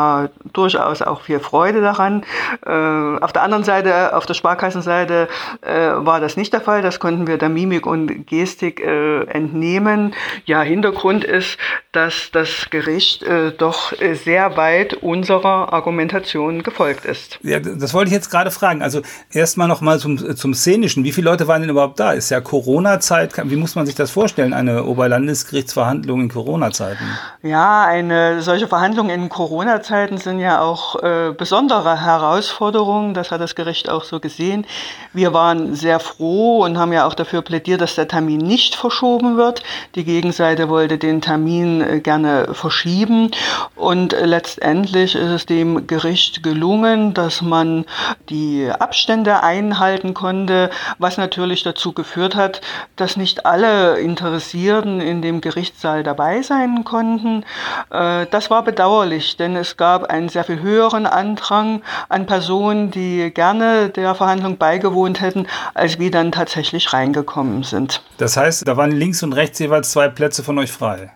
durchaus 0.53 1.03
auch 1.03 1.23
viel 1.23 1.41
Freude 1.41 1.81
daran. 1.81 2.25
Äh, 2.65 2.71
auf 2.71 3.33
der 3.33 3.43
anderen 3.43 3.65
Seite, 3.65 4.17
auf 4.17 4.27
der 4.27 4.35
Sparkassenseite 4.35 5.29
äh, 5.63 5.91
war 5.97 6.21
das 6.21 6.37
nicht 6.37 6.53
der 6.53 6.61
Fall. 6.61 6.83
Das 6.83 7.01
konnten 7.01 7.27
wir 7.27 7.39
der 7.39 7.49
Mimik 7.49 7.87
und 7.87 8.27
Gestik 8.27 8.83
entnehmen. 8.85 10.15
Ja, 10.45 10.63
Hintergrund 10.63 11.25
ist, 11.25 11.59
dass 11.93 12.31
das 12.33 12.69
Gericht 12.71 13.23
äh, 13.23 13.53
doch 13.53 13.93
äh, 14.01 14.15
sehr 14.15 14.57
weit 14.57 14.95
unserer 14.95 15.73
Argumentation 15.73 16.63
gefolgt 16.63 17.05
ist. 17.05 17.39
Ja, 17.43 17.61
das 17.61 17.95
wollte 17.95 18.09
ich 18.09 18.15
jetzt 18.15 18.31
gerade 18.31 18.51
fragen. 18.51 18.83
Also 18.83 19.03
erstmal 19.33 19.69
noch 19.69 19.81
mal 19.81 19.99
zum, 19.99 20.37
zum 20.37 20.55
Szenischen. 20.55 21.05
Wie 21.05 21.13
viele 21.13 21.31
Leute 21.31 21.47
waren 21.47 21.63
denn 21.63 21.71
überhaupt 21.71 22.01
da? 22.01 22.13
Ist 22.13 22.31
ja 22.31 22.41
Corona-Zeit. 22.41 23.33
Wie 23.45 23.57
muss 23.57 23.75
man 23.75 23.87
sich 23.87 23.95
das 23.95 24.11
vorstellen, 24.11 24.53
eine 24.53 24.85
Oberlandesgerichtsverhandlung 24.85 26.23
in 26.23 26.29
Corona-Zeiten? 26.29 27.05
Ja, 27.43 27.85
eine 27.85 28.43
solche 28.43 28.67
Verhandlung 28.67 29.11
in 29.11 29.29
Corona-Zeiten 29.29 29.84
sind 29.87 30.39
ja 30.39 30.61
auch 30.61 31.03
äh, 31.03 31.33
besondere 31.37 32.01
Herausforderungen. 32.01 33.15
Das 33.15 33.31
hat 33.31 33.41
das 33.41 33.55
Gericht 33.55 33.91
auch 33.91 34.05
so 34.05 34.21
gesehen. 34.21 34.67
Wir 35.13 35.33
waren 35.33 35.75
sehr 35.75 36.01
froh 36.01 36.65
und 36.65 36.79
haben 36.79 36.93
ja 36.93 37.07
auch 37.07 37.15
dafür 37.15 37.43
plädiert, 37.43 37.81
dass 37.81 37.95
der 37.95 38.09
Termin 38.09 38.39
nicht 38.39 38.75
verschoben 38.75 39.37
wird. 39.37 39.63
Die 39.95 40.05
Gegenseite 40.05 40.69
wollte 40.69 40.99
den 40.99 41.21
Termin 41.21 41.81
äh, 41.81 42.01
gerne 42.01 42.55
verschieben 42.55 43.31
und 43.77 44.13
äh, 44.13 44.25
letztendlich 44.25 45.15
ist 45.15 45.31
es 45.31 45.47
dem 45.47 45.87
Gericht 45.87 46.43
gelungen, 46.43 47.15
dass 47.15 47.43
man 47.43 47.85
die 48.29 48.71
Abstände 48.79 49.43
einhalten 49.43 50.15
konnte, 50.15 50.71
was 50.99 51.17
natürlich 51.17 51.63
dazu 51.63 51.93
geführt 51.93 52.35
hat, 52.35 52.61
dass 52.97 53.17
nicht 53.17 53.47
alle 53.47 53.99
Interessierten 53.99 55.01
in 55.01 55.23
dem 55.23 55.41
Gerichtssaal 55.41 56.03
dabei 56.03 56.43
sein 56.43 56.85
konnten. 56.85 57.45
Äh, 57.91 58.27
das 58.31 58.51
war 58.51 58.63
bedauerlich, 58.63 59.37
denn 59.37 59.57
es 59.57 59.74
gab 59.77 60.05
einen 60.05 60.29
sehr 60.29 60.45
viel 60.45 60.61
höheren 60.61 61.07
Andrang 61.07 61.83
an 62.09 62.27
Personen, 62.27 62.93
die 62.93 63.33
gerne 63.35 63.89
der 63.89 64.15
Verhandlung 64.15 64.59
beigewohnt 64.59 65.21
hätten, 65.21 65.49
als 65.75 65.99
wie 65.99 66.13
dann 66.13 66.31
tatsächlich 66.31 66.93
reingekommen 66.93 67.65
sind. 67.65 68.03
Das 68.19 68.37
heißt, 68.37 68.67
da 68.67 68.77
waren 68.77 68.93
links 68.93 69.23
und 69.25 69.33
rechts 69.33 69.59
jeweils 69.59 69.91
zwei 69.91 70.05
zwei 70.05 70.09
Plätze 70.09 70.43
von 70.43 70.59
euch 70.59 70.71
frei. 70.71 71.11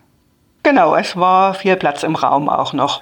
Genau, 0.63 0.95
es 0.95 1.15
war 1.15 1.53
viel 1.53 1.75
Platz 1.75 2.03
im 2.03 2.15
Raum 2.15 2.49
auch 2.49 2.73
noch. 2.73 3.01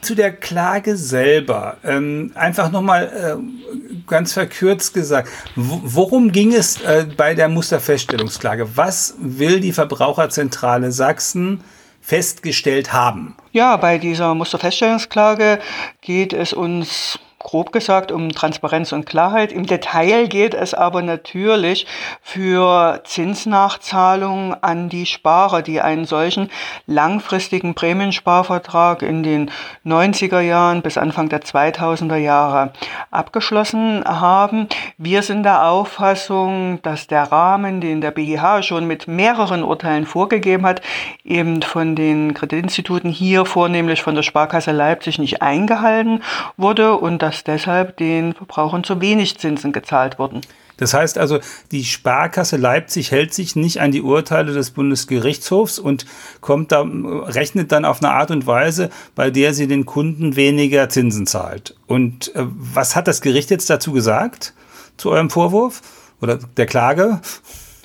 Zu 0.00 0.14
der 0.14 0.32
Klage 0.32 0.96
selber, 0.96 1.78
ähm, 1.82 2.32
einfach 2.34 2.70
nochmal 2.70 3.04
äh, 3.04 4.00
ganz 4.06 4.34
verkürzt 4.34 4.92
gesagt, 4.92 5.30
worum 5.56 6.30
ging 6.30 6.52
es 6.52 6.80
äh, 6.82 7.06
bei 7.16 7.34
der 7.34 7.48
Musterfeststellungsklage? 7.48 8.76
Was 8.76 9.14
will 9.18 9.60
die 9.60 9.72
Verbraucherzentrale 9.72 10.92
Sachsen 10.92 11.64
festgestellt 12.04 12.92
haben? 12.92 13.34
Ja, 13.52 13.76
bei 13.76 13.96
dieser 13.96 14.34
Musterfeststellungsklage 14.34 15.58
geht 16.02 16.34
es 16.34 16.52
uns 16.52 17.18
grob 17.44 17.72
gesagt 17.72 18.10
um 18.10 18.30
Transparenz 18.30 18.90
und 18.92 19.04
Klarheit. 19.04 19.52
Im 19.52 19.66
Detail 19.66 20.26
geht 20.26 20.54
es 20.54 20.74
aber 20.74 21.02
natürlich 21.02 21.86
für 22.22 23.02
Zinsnachzahlungen 23.04 24.56
an 24.62 24.88
die 24.88 25.06
Sparer, 25.06 25.62
die 25.62 25.80
einen 25.80 26.06
solchen 26.06 26.50
langfristigen 26.86 27.74
Prämiensparvertrag 27.74 29.02
in 29.02 29.22
den 29.22 29.50
90er 29.86 30.40
Jahren 30.40 30.82
bis 30.82 30.96
Anfang 30.98 31.28
der 31.28 31.42
2000er 31.42 32.16
Jahre 32.16 32.72
abgeschlossen 33.10 34.02
haben. 34.04 34.66
Wir 34.96 35.22
sind 35.22 35.42
der 35.42 35.66
Auffassung, 35.68 36.80
dass 36.82 37.06
der 37.06 37.24
Rahmen, 37.24 37.82
den 37.82 38.00
der 38.00 38.10
BGH 38.10 38.62
schon 38.62 38.86
mit 38.86 39.06
mehreren 39.06 39.62
Urteilen 39.62 40.06
vorgegeben 40.06 40.64
hat, 40.64 40.80
eben 41.24 41.60
von 41.60 41.94
den 41.94 42.32
Kreditinstituten 42.32 43.10
hier 43.10 43.44
vornehmlich 43.44 44.02
von 44.02 44.14
der 44.14 44.22
Sparkasse 44.22 44.72
Leipzig 44.72 45.18
nicht 45.18 45.42
eingehalten 45.42 46.22
wurde 46.56 46.96
und 46.96 47.22
dass 47.22 47.33
deshalb 47.42 47.96
den 47.96 48.34
Verbrauchern 48.34 48.84
zu 48.84 49.00
wenig 49.00 49.38
Zinsen 49.38 49.72
gezahlt 49.72 50.18
wurden. 50.18 50.42
Das 50.76 50.92
heißt 50.92 51.18
also, 51.18 51.38
die 51.70 51.84
Sparkasse 51.84 52.56
Leipzig 52.56 53.10
hält 53.10 53.32
sich 53.32 53.54
nicht 53.54 53.80
an 53.80 53.92
die 53.92 54.02
Urteile 54.02 54.52
des 54.52 54.70
Bundesgerichtshofs 54.72 55.78
und 55.78 56.04
kommt 56.40 56.72
da, 56.72 56.84
rechnet 56.84 57.70
dann 57.70 57.84
auf 57.84 58.02
eine 58.02 58.12
Art 58.12 58.30
und 58.30 58.46
Weise, 58.46 58.90
bei 59.14 59.30
der 59.30 59.54
sie 59.54 59.68
den 59.68 59.86
Kunden 59.86 60.36
weniger 60.36 60.88
Zinsen 60.88 61.26
zahlt. 61.26 61.76
Und 61.86 62.34
äh, 62.34 62.44
was 62.46 62.96
hat 62.96 63.06
das 63.06 63.20
Gericht 63.20 63.50
jetzt 63.50 63.70
dazu 63.70 63.92
gesagt? 63.92 64.52
Zu 64.96 65.10
eurem 65.10 65.30
Vorwurf 65.30 65.80
oder 66.20 66.38
der 66.56 66.66
Klage? 66.66 67.20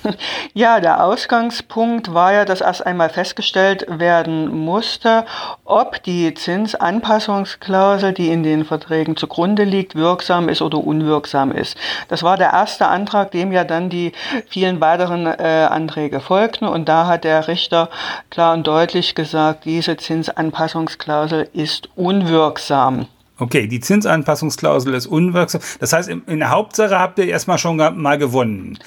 Ja, 0.53 0.79
der 0.79 1.03
Ausgangspunkt 1.03 2.13
war 2.13 2.33
ja, 2.33 2.45
dass 2.45 2.61
erst 2.61 2.85
einmal 2.85 3.09
festgestellt 3.09 3.85
werden 3.87 4.65
musste, 4.65 5.25
ob 5.65 6.01
die 6.03 6.33
Zinsanpassungsklausel, 6.33 8.13
die 8.13 8.29
in 8.29 8.43
den 8.43 8.65
Verträgen 8.65 9.15
zugrunde 9.15 9.63
liegt, 9.63 9.95
wirksam 9.95 10.49
ist 10.49 10.61
oder 10.61 10.79
unwirksam 10.79 11.51
ist. 11.51 11.77
Das 12.07 12.23
war 12.23 12.37
der 12.37 12.51
erste 12.51 12.87
Antrag, 12.87 13.31
dem 13.31 13.51
ja 13.51 13.63
dann 13.63 13.89
die 13.89 14.11
vielen 14.47 14.81
weiteren 14.81 15.27
äh, 15.27 15.67
Anträge 15.69 16.19
folgten. 16.19 16.65
Und 16.65 16.89
da 16.89 17.07
hat 17.07 17.23
der 17.23 17.47
Richter 17.47 17.89
klar 18.29 18.53
und 18.53 18.65
deutlich 18.65 19.15
gesagt, 19.15 19.65
diese 19.65 19.97
Zinsanpassungsklausel 19.97 21.49
ist 21.53 21.89
unwirksam. 21.95 23.07
Okay, 23.39 23.67
die 23.67 23.79
Zinsanpassungsklausel 23.79 24.93
ist 24.93 25.07
unwirksam. 25.07 25.61
Das 25.79 25.93
heißt, 25.93 26.09
in 26.09 26.39
der 26.39 26.49
Hauptsache 26.49 26.99
habt 26.99 27.19
ihr 27.19 27.27
erstmal 27.27 27.57
schon 27.57 27.77
mal 27.77 28.17
gewonnen. 28.17 28.77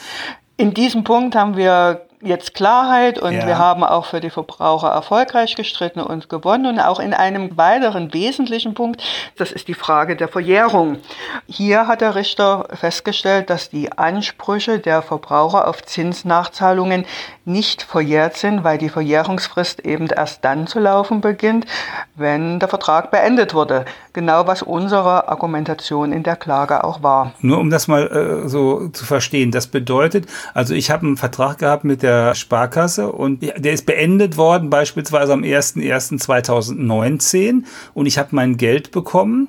In 0.62 0.75
diesem 0.75 1.02
Punkt 1.02 1.35
haben 1.35 1.57
wir 1.57 2.02
jetzt 2.23 2.55
Klarheit 2.55 3.19
und 3.19 3.33
ja. 3.33 3.47
wir 3.47 3.59
haben 3.59 3.83
auch 3.83 4.07
für 4.07 4.21
die 4.21 4.31
Verbraucher 4.31 4.88
erfolgreich 4.88 5.57
gestritten 5.57 6.00
und 6.00 6.29
gewonnen. 6.29 6.67
Und 6.67 6.79
auch 6.79 7.00
in 7.00 7.14
einem 7.14 7.57
weiteren 7.57 8.14
wesentlichen 8.14 8.75
Punkt, 8.75 9.02
das 9.37 9.50
ist 9.50 9.69
die 9.69 9.75
Frage 9.75 10.14
der 10.14 10.29
Verjährung. 10.29 10.99
Hier 11.47 11.88
hat 11.88 12.00
der 12.00 12.14
Richter 12.14 12.69
festgestellt, 12.73 13.50
dass 13.50 13.71
die 13.71 13.93
Ansprüche 13.93 14.79
der 14.79 15.02
Verbraucher 15.02 15.67
auf 15.67 15.83
Zinsnachzahlungen 15.83 17.07
nicht 17.45 17.83
verjährt 17.83 18.37
sind, 18.37 18.62
weil 18.62 18.79
die 18.79 18.88
Verjährungsfrist 18.88 19.81
eben 19.81 20.07
erst 20.07 20.45
dann 20.45 20.69
zu 20.69 20.79
laufen 20.79 21.21
beginnt, 21.21 21.67
wenn 22.14 22.61
der 22.61 22.69
Vertrag 22.69 23.11
beendet 23.11 23.52
wurde. 23.52 23.85
Genau 24.12 24.47
was 24.47 24.62
unsere 24.62 25.29
Argumentation 25.29 26.12
in 26.12 26.23
der 26.23 26.37
Klage 26.37 26.85
auch 26.85 27.02
war. 27.02 27.33
Nur 27.41 27.59
um 27.59 27.71
das 27.71 27.88
mal 27.88 28.45
äh, 28.45 28.49
so 28.49 28.88
zu 28.91 29.05
verstehen, 29.05 29.50
das 29.50 29.67
bedeutet, 29.67 30.26
also 30.55 30.75
ich 30.75 30.91
habe 30.91 31.07
einen 31.07 31.17
Vertrag 31.17 31.59
gehabt 31.59 31.83
mit 31.83 32.02
der 32.02 32.12
Sparkasse 32.35 33.12
und 33.12 33.42
der 33.42 33.73
ist 33.73 33.87
beendet 33.87 34.37
worden 34.37 34.71
beispielsweise 34.71 35.33
am 35.33 35.42
01.01.2019 35.42 37.62
und 37.95 38.07
ich 38.07 38.19
habe 38.19 38.31
mein 38.33 38.57
Geld 38.57 38.90
bekommen 38.90 39.47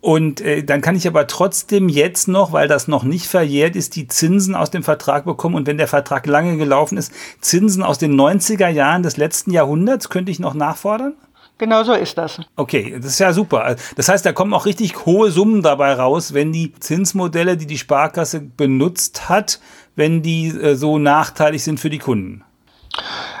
und 0.00 0.40
äh, 0.40 0.62
dann 0.62 0.80
kann 0.80 0.94
ich 0.94 1.08
aber 1.08 1.26
trotzdem 1.26 1.88
jetzt 1.88 2.28
noch, 2.28 2.52
weil 2.52 2.68
das 2.68 2.86
noch 2.86 3.02
nicht 3.02 3.26
verjährt 3.26 3.74
ist, 3.74 3.96
die 3.96 4.06
Zinsen 4.06 4.54
aus 4.54 4.70
dem 4.70 4.84
Vertrag 4.84 5.24
bekommen. 5.24 5.56
Und 5.56 5.66
wenn 5.66 5.76
der 5.76 5.88
Vertrag 5.88 6.26
lange 6.26 6.56
gelaufen 6.56 6.96
ist, 6.96 7.12
Zinsen 7.40 7.82
aus 7.82 7.98
den 7.98 8.14
90er 8.14 8.68
Jahren 8.68 9.02
des 9.02 9.16
letzten 9.16 9.50
Jahrhunderts, 9.50 10.08
könnte 10.08 10.30
ich 10.30 10.38
noch 10.38 10.54
nachfordern? 10.54 11.14
Genau 11.58 11.82
so 11.82 11.92
ist 11.92 12.16
das. 12.16 12.40
Okay, 12.54 12.94
das 12.98 13.06
ist 13.06 13.18
ja 13.18 13.32
super. 13.32 13.74
Das 13.96 14.08
heißt, 14.08 14.24
da 14.24 14.32
kommen 14.32 14.54
auch 14.54 14.66
richtig 14.66 15.04
hohe 15.04 15.32
Summen 15.32 15.62
dabei 15.62 15.94
raus, 15.94 16.32
wenn 16.32 16.52
die 16.52 16.72
Zinsmodelle, 16.78 17.56
die 17.56 17.66
die 17.66 17.78
Sparkasse 17.78 18.40
benutzt 18.40 19.28
hat, 19.28 19.58
wenn 19.98 20.22
die 20.22 20.46
äh, 20.46 20.76
so 20.76 20.98
nachteilig 20.98 21.64
sind 21.64 21.80
für 21.80 21.90
die 21.90 21.98
Kunden. 21.98 22.44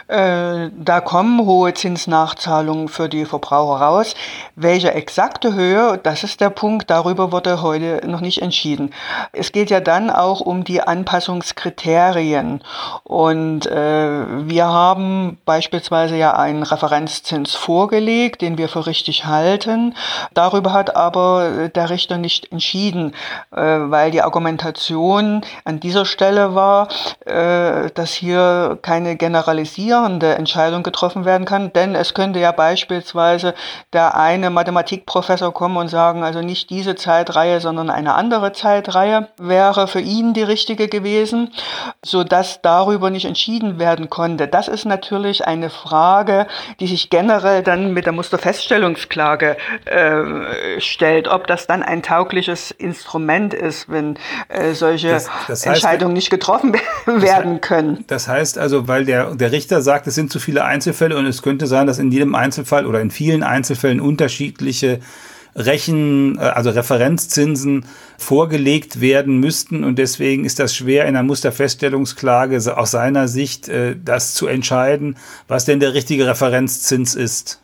Äh, 0.08 0.70
da 0.74 1.02
kommen 1.02 1.44
hohe 1.44 1.74
Zinsnachzahlungen 1.74 2.88
für 2.88 3.10
die 3.10 3.26
Verbraucher 3.26 3.84
raus. 3.84 4.14
Welche 4.56 4.94
exakte 4.94 5.52
Höhe, 5.52 6.00
das 6.02 6.24
ist 6.24 6.40
der 6.40 6.48
Punkt, 6.48 6.88
darüber 6.88 7.30
wurde 7.30 7.60
heute 7.60 8.08
noch 8.08 8.22
nicht 8.22 8.40
entschieden. 8.40 8.94
Es 9.32 9.52
geht 9.52 9.68
ja 9.68 9.80
dann 9.80 10.08
auch 10.08 10.40
um 10.40 10.64
die 10.64 10.80
Anpassungskriterien. 10.80 12.62
Und 13.04 13.66
äh, 13.66 14.48
wir 14.48 14.66
haben 14.66 15.36
beispielsweise 15.44 16.16
ja 16.16 16.34
einen 16.34 16.62
Referenzzins 16.62 17.54
vorgelegt, 17.54 18.40
den 18.40 18.56
wir 18.56 18.70
für 18.70 18.86
richtig 18.86 19.26
halten. 19.26 19.94
Darüber 20.32 20.72
hat 20.72 20.96
aber 20.96 21.68
der 21.68 21.90
Richter 21.90 22.16
nicht 22.16 22.50
entschieden, 22.50 23.14
äh, 23.54 23.60
weil 23.60 24.10
die 24.10 24.22
Argumentation 24.22 25.42
an 25.66 25.80
dieser 25.80 26.06
Stelle 26.06 26.54
war, 26.54 26.88
äh, 27.26 27.90
dass 27.90 28.14
hier 28.14 28.78
keine 28.80 29.16
Generalisierung 29.16 29.97
generalisierende 29.98 30.34
Entscheidung 30.36 30.82
getroffen 30.82 31.24
werden 31.24 31.46
kann, 31.46 31.72
denn 31.72 31.94
es 31.94 32.14
könnte 32.14 32.38
ja 32.38 32.52
beispielsweise 32.52 33.54
der 33.92 34.16
eine 34.16 34.50
Mathematikprofessor 34.50 35.52
kommen 35.52 35.76
und 35.76 35.88
sagen, 35.88 36.22
also 36.22 36.40
nicht 36.40 36.70
diese 36.70 36.94
Zeitreihe, 36.94 37.60
sondern 37.60 37.90
eine 37.90 38.14
andere 38.14 38.52
Zeitreihe 38.52 39.28
wäre 39.38 39.88
für 39.88 40.00
ihn 40.00 40.34
die 40.34 40.42
richtige 40.42 40.88
gewesen, 40.88 41.50
so 42.04 42.24
dass 42.24 42.62
darüber 42.62 43.10
nicht 43.10 43.24
entschieden 43.24 43.78
werden 43.78 44.08
konnte. 44.10 44.48
Das 44.48 44.68
ist 44.68 44.84
natürlich 44.84 45.46
eine 45.46 45.70
Frage, 45.70 46.46
die 46.80 46.86
sich 46.86 47.10
generell 47.10 47.62
dann 47.62 47.92
mit 47.92 48.06
der 48.06 48.12
Musterfeststellungsklage 48.12 49.56
äh, 49.84 50.80
stellt, 50.80 51.28
ob 51.28 51.46
das 51.46 51.66
dann 51.66 51.82
ein 51.82 52.02
taugliches 52.02 52.70
Instrument 52.70 53.54
ist, 53.54 53.90
wenn 53.90 54.18
äh, 54.48 54.72
solche 54.72 55.10
das, 55.10 55.28
das 55.46 55.60
heißt, 55.60 55.66
Entscheidungen 55.66 56.14
nicht 56.14 56.30
getroffen 56.30 56.74
werden 57.06 57.60
können. 57.60 58.04
Das 58.06 58.28
heißt 58.28 58.58
also, 58.58 58.88
weil 58.88 59.04
der, 59.04 59.34
der 59.34 59.52
Richter 59.52 59.82
sagt, 59.88 60.06
es 60.06 60.14
sind 60.14 60.30
zu 60.30 60.38
viele 60.38 60.66
Einzelfälle 60.66 61.16
und 61.16 61.24
es 61.24 61.40
könnte 61.40 61.66
sein, 61.66 61.86
dass 61.86 61.98
in 61.98 62.12
jedem 62.12 62.34
Einzelfall 62.34 62.84
oder 62.84 63.00
in 63.00 63.10
vielen 63.10 63.42
Einzelfällen 63.42 64.00
unterschiedliche 64.00 65.00
Rechen, 65.56 66.36
äh, 66.36 66.42
also 66.42 66.68
Referenzzinsen 66.68 67.86
vorgelegt 68.18 69.00
werden 69.00 69.40
müssten 69.40 69.84
und 69.84 69.98
deswegen 69.98 70.44
ist 70.44 70.58
das 70.58 70.76
schwer 70.76 71.04
in 71.04 71.16
einer 71.16 71.22
Musterfeststellungsklage 71.22 72.76
aus 72.76 72.90
seiner 72.90 73.28
Sicht 73.28 73.70
äh, 73.70 73.96
das 74.04 74.34
zu 74.34 74.46
entscheiden, 74.46 75.16
was 75.46 75.64
denn 75.64 75.80
der 75.80 75.94
richtige 75.94 76.26
Referenzzins 76.26 77.14
ist. 77.14 77.62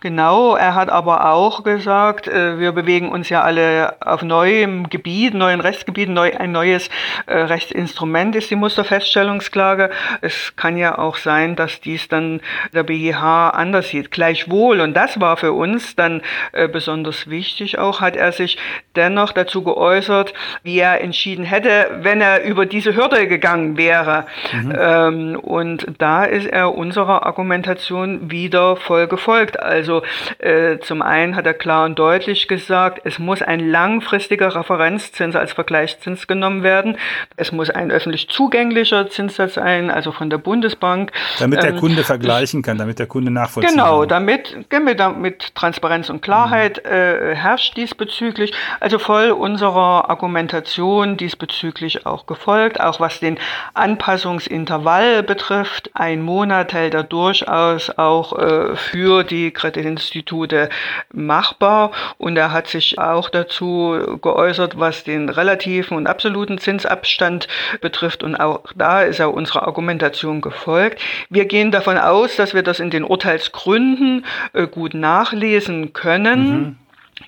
Genau, 0.00 0.56
er 0.56 0.74
hat 0.74 0.90
aber 0.90 1.32
auch 1.32 1.64
gesagt, 1.64 2.28
äh, 2.28 2.58
wir 2.58 2.72
bewegen 2.72 3.10
uns 3.10 3.28
ja 3.28 3.42
alle 3.42 3.96
auf 4.00 4.22
neuem 4.22 4.88
Gebiet, 4.88 5.34
neuen 5.34 5.60
Rechtsgebieten, 5.60 6.14
neu, 6.14 6.32
ein 6.36 6.52
neues 6.52 6.88
äh, 7.26 7.36
Rechtsinstrument 7.36 8.36
ist 8.36 8.50
die 8.50 8.56
Musterfeststellungsklage. 8.56 9.90
Es 10.20 10.54
kann 10.56 10.76
ja 10.76 10.98
auch 10.98 11.16
sein, 11.16 11.56
dass 11.56 11.80
dies 11.80 12.08
dann 12.08 12.40
der 12.72 12.82
BGH 12.82 13.50
anders 13.50 13.88
sieht. 13.88 14.10
Gleichwohl, 14.10 14.80
und 14.80 14.94
das 14.94 15.20
war 15.20 15.36
für 15.36 15.52
uns 15.52 15.96
dann 15.96 16.22
äh, 16.52 16.68
besonders 16.68 17.28
wichtig 17.28 17.78
auch, 17.78 18.00
hat 18.00 18.16
er 18.16 18.32
sich 18.32 18.58
dennoch 18.94 19.32
dazu 19.32 19.62
geäußert, 19.62 20.32
wie 20.62 20.78
er 20.78 21.00
entschieden 21.00 21.44
hätte, 21.44 21.98
wenn 22.00 22.20
er 22.20 22.44
über 22.44 22.66
diese 22.66 22.94
Hürde 22.94 23.26
gegangen 23.26 23.76
wäre. 23.76 24.26
Mhm. 24.52 24.76
Ähm, 24.78 25.38
und 25.40 25.86
da 25.98 26.24
ist 26.24 26.46
er 26.46 26.74
unserer 26.74 27.26
Argumentation 27.26 28.30
wieder 28.30 28.76
voll 28.76 29.06
gefolgt. 29.06 29.55
Also 29.56 30.02
äh, 30.38 30.78
zum 30.78 31.02
einen 31.02 31.36
hat 31.36 31.46
er 31.46 31.54
klar 31.54 31.84
und 31.84 31.98
deutlich 31.98 32.48
gesagt, 32.48 33.00
es 33.04 33.18
muss 33.18 33.42
ein 33.42 33.60
langfristiger 33.60 34.54
Referenzzins 34.54 35.36
als 35.36 35.52
Vergleichszins 35.52 36.26
genommen 36.26 36.62
werden. 36.62 36.98
Es 37.36 37.52
muss 37.52 37.70
ein 37.70 37.90
öffentlich 37.90 38.28
zugänglicher 38.28 39.08
Zinssatz 39.08 39.54
sein, 39.54 39.90
also 39.90 40.12
von 40.12 40.30
der 40.30 40.38
Bundesbank. 40.38 41.12
Damit 41.38 41.62
der 41.62 41.70
ähm, 41.70 41.80
Kunde 41.80 42.04
vergleichen 42.04 42.62
kann, 42.62 42.78
damit 42.78 42.98
der 42.98 43.06
Kunde 43.06 43.30
nachvollziehen 43.30 43.72
genau, 43.72 44.00
kann. 44.00 44.08
Genau, 44.08 44.56
damit, 44.68 44.98
damit 44.98 45.54
Transparenz 45.54 46.10
und 46.10 46.22
Klarheit 46.22 46.82
mhm. 46.84 46.90
äh, 46.90 47.34
herrscht 47.34 47.76
diesbezüglich. 47.76 48.52
Also 48.80 48.98
voll 48.98 49.30
unserer 49.30 50.10
Argumentation 50.10 51.16
diesbezüglich 51.16 52.06
auch 52.06 52.26
gefolgt, 52.26 52.80
auch 52.80 53.00
was 53.00 53.20
den 53.20 53.38
Anpassungsintervall 53.74 55.22
betrifft. 55.22 55.90
Ein 55.94 56.22
Monat 56.22 56.72
hält 56.72 56.94
er 56.94 57.02
durchaus 57.02 57.90
auch 57.90 58.38
äh, 58.38 58.76
für 58.76 59.24
die 59.24 59.45
die 59.46 59.52
Kreditinstitute 59.52 60.68
machbar 61.12 61.92
und 62.18 62.36
er 62.36 62.52
hat 62.52 62.68
sich 62.68 62.98
auch 62.98 63.30
dazu 63.30 64.18
geäußert, 64.20 64.78
was 64.78 65.04
den 65.04 65.28
relativen 65.28 65.96
und 65.96 66.06
absoluten 66.06 66.58
Zinsabstand 66.58 67.48
betrifft 67.80 68.22
und 68.22 68.36
auch 68.36 68.60
da 68.74 69.02
ist 69.02 69.20
er 69.20 69.32
unserer 69.32 69.66
Argumentation 69.66 70.40
gefolgt. 70.40 71.00
Wir 71.30 71.46
gehen 71.46 71.70
davon 71.70 71.98
aus, 71.98 72.36
dass 72.36 72.54
wir 72.54 72.62
das 72.62 72.80
in 72.80 72.90
den 72.90 73.04
Urteilsgründen 73.04 74.24
äh, 74.52 74.66
gut 74.66 74.94
nachlesen 74.94 75.92
können. 75.92 76.50
Mhm. 76.50 76.76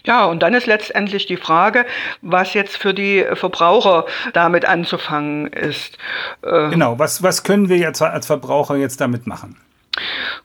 Ja, 0.04 0.26
und 0.26 0.42
dann 0.42 0.54
ist 0.54 0.66
letztendlich 0.66 1.26
die 1.26 1.36
Frage, 1.36 1.86
was 2.20 2.54
jetzt 2.54 2.76
für 2.76 2.92
die 2.92 3.24
Verbraucher 3.34 4.04
damit 4.32 4.66
anzufangen 4.66 5.46
ist. 5.48 5.96
Äh, 6.42 6.70
genau, 6.70 6.98
was, 6.98 7.22
was 7.22 7.42
können 7.42 7.68
wir 7.68 7.78
jetzt 7.78 8.02
als 8.02 8.26
Verbraucher 8.26 8.76
jetzt 8.76 9.00
damit 9.00 9.26
machen? 9.26 9.56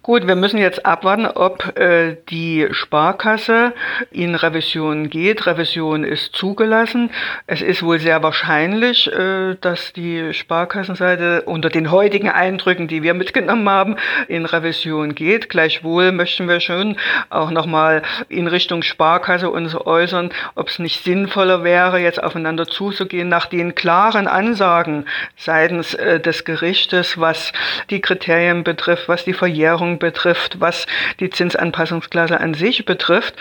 Gut, 0.06 0.28
wir 0.28 0.36
müssen 0.36 0.58
jetzt 0.58 0.86
abwarten, 0.86 1.26
ob 1.26 1.78
äh, 1.80 2.18
die 2.28 2.68
Sparkasse 2.72 3.72
in 4.12 4.36
Revision 4.36 5.10
geht. 5.10 5.48
Revision 5.48 6.04
ist 6.04 6.36
zugelassen. 6.36 7.10
Es 7.48 7.62
ist 7.62 7.84
wohl 7.84 8.00
sehr 8.00 8.22
wahrscheinlich, 8.22 9.10
äh, 9.10 9.56
dass 9.62 9.94
die 9.94 10.34
Sparkassenseite 10.34 11.44
unter 11.44 11.70
den 11.70 11.90
heutigen 11.90 12.28
Eindrücken, 12.28 12.90
die 12.90 13.02
wir 13.02 13.14
mitgenommen 13.14 13.70
haben, 13.70 13.96
in 14.28 14.46
Revision 14.46 15.16
geht. 15.16 15.48
Gleichwohl 15.48 16.12
möchten 16.12 16.50
wir 16.50 16.60
schon 16.60 16.98
auch 17.30 17.50
nochmal 17.50 18.02
in 18.28 18.48
Richtung 18.48 18.82
Sparkasse 18.82 19.50
uns 19.50 19.74
äußern, 19.74 20.32
ob 20.56 20.68
es 20.68 20.80
nicht 20.80 21.02
sinnvoller 21.02 21.64
wäre, 21.64 22.00
jetzt 22.00 22.22
aufeinander 22.22 22.68
zuzugehen 22.68 23.30
nach 23.30 23.46
den 23.46 23.74
klaren 23.74 24.28
Ansagen 24.28 25.06
seitens 25.38 25.94
äh, 25.94 26.20
des 26.20 26.44
Gerichtes, 26.44 27.18
was 27.22 27.54
die 27.90 28.02
Kriterien 28.02 28.66
betrifft, 28.66 29.08
was 29.08 29.24
die 29.24 29.32
Verjährung 29.32 29.93
betrifft, 30.00 30.60
was 30.60 30.86
die 31.20 31.30
Zinsanpassungsklasse 31.30 32.40
an 32.40 32.54
sich 32.54 32.86
betrifft 32.86 33.36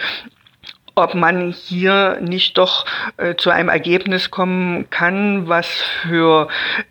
ob 0.94 1.14
man 1.14 1.52
hier 1.52 2.18
nicht 2.20 2.58
doch 2.58 2.84
äh, 3.16 3.34
zu 3.36 3.50
einem 3.50 3.68
Ergebnis 3.68 4.30
kommen 4.30 4.88
kann, 4.90 5.48
was 5.48 5.66
für 5.66 6.48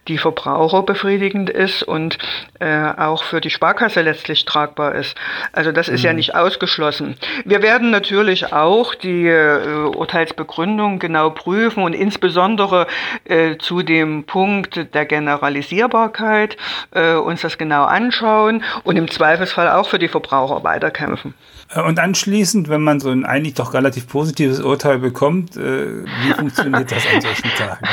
die 0.07 0.17
Verbraucher 0.17 0.83
befriedigend 0.83 1.49
ist 1.49 1.83
und 1.83 2.17
äh, 2.59 2.91
auch 2.97 3.23
für 3.23 3.41
die 3.41 3.49
Sparkasse 3.49 4.01
letztlich 4.01 4.45
tragbar 4.45 4.95
ist. 4.95 5.15
Also 5.51 5.71
das 5.71 5.87
ist 5.87 6.01
mhm. 6.01 6.07
ja 6.07 6.13
nicht 6.13 6.35
ausgeschlossen. 6.35 7.15
Wir 7.45 7.61
werden 7.61 7.91
natürlich 7.91 8.53
auch 8.53 8.95
die 8.95 9.27
äh, 9.27 9.85
Urteilsbegründung 9.95 10.99
genau 10.99 11.29
prüfen 11.29 11.83
und 11.83 11.93
insbesondere 11.93 12.87
äh, 13.25 13.57
zu 13.57 13.83
dem 13.83 14.23
Punkt 14.23 14.93
der 14.93 15.05
Generalisierbarkeit 15.05 16.57
äh, 16.91 17.15
uns 17.15 17.41
das 17.41 17.57
genau 17.57 17.83
anschauen 17.83 18.63
und 18.83 18.97
im 18.97 19.09
Zweifelsfall 19.09 19.69
auch 19.69 19.87
für 19.87 19.99
die 19.99 20.07
Verbraucher 20.07 20.63
weiterkämpfen. 20.63 21.33
Äh, 21.73 21.81
und 21.81 21.99
anschließend, 21.99 22.69
wenn 22.69 22.81
man 22.81 22.99
so 22.99 23.09
ein 23.09 23.25
eigentlich 23.25 23.55
doch 23.55 23.73
relativ 23.73 23.90
positives 23.99 24.59
Urteil 24.59 24.99
bekommt, 24.99 25.57
äh, 25.57 26.03
wie 26.03 26.33
funktioniert 26.37 26.91
das 26.91 27.05
an 27.13 27.21
solchen 27.21 27.49
Tagen? 27.57 27.87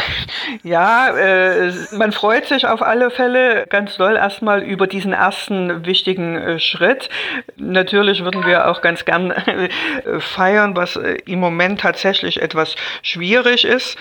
Ja, 0.63 1.17
äh, 1.17 1.73
man 1.93 2.13
freut 2.13 2.47
sich 2.47 2.67
auf 2.67 2.83
alle 2.83 3.11
Fälle 3.11 3.67
ganz 3.69 3.97
doll 3.97 4.17
erstmal 4.17 4.63
über 4.63 4.87
diesen 4.87 5.13
ersten 5.13 5.85
wichtigen 5.85 6.37
äh, 6.37 6.61
Schritt. 6.61 7.09
Natürlich 7.57 8.25
würden 8.25 8.47
wir 8.47 8.69
auch 8.69 8.81
ganz 8.81 9.05
gern 9.05 9.31
äh, 9.31 9.69
feiern, 10.21 10.77
was 10.77 10.97
äh, 10.97 11.19
im 11.27 11.41
Moment 11.41 11.81
tatsächlich 11.81 12.41
etwas 12.41 12.77
schwierig 13.03 13.65
ist. 13.65 13.99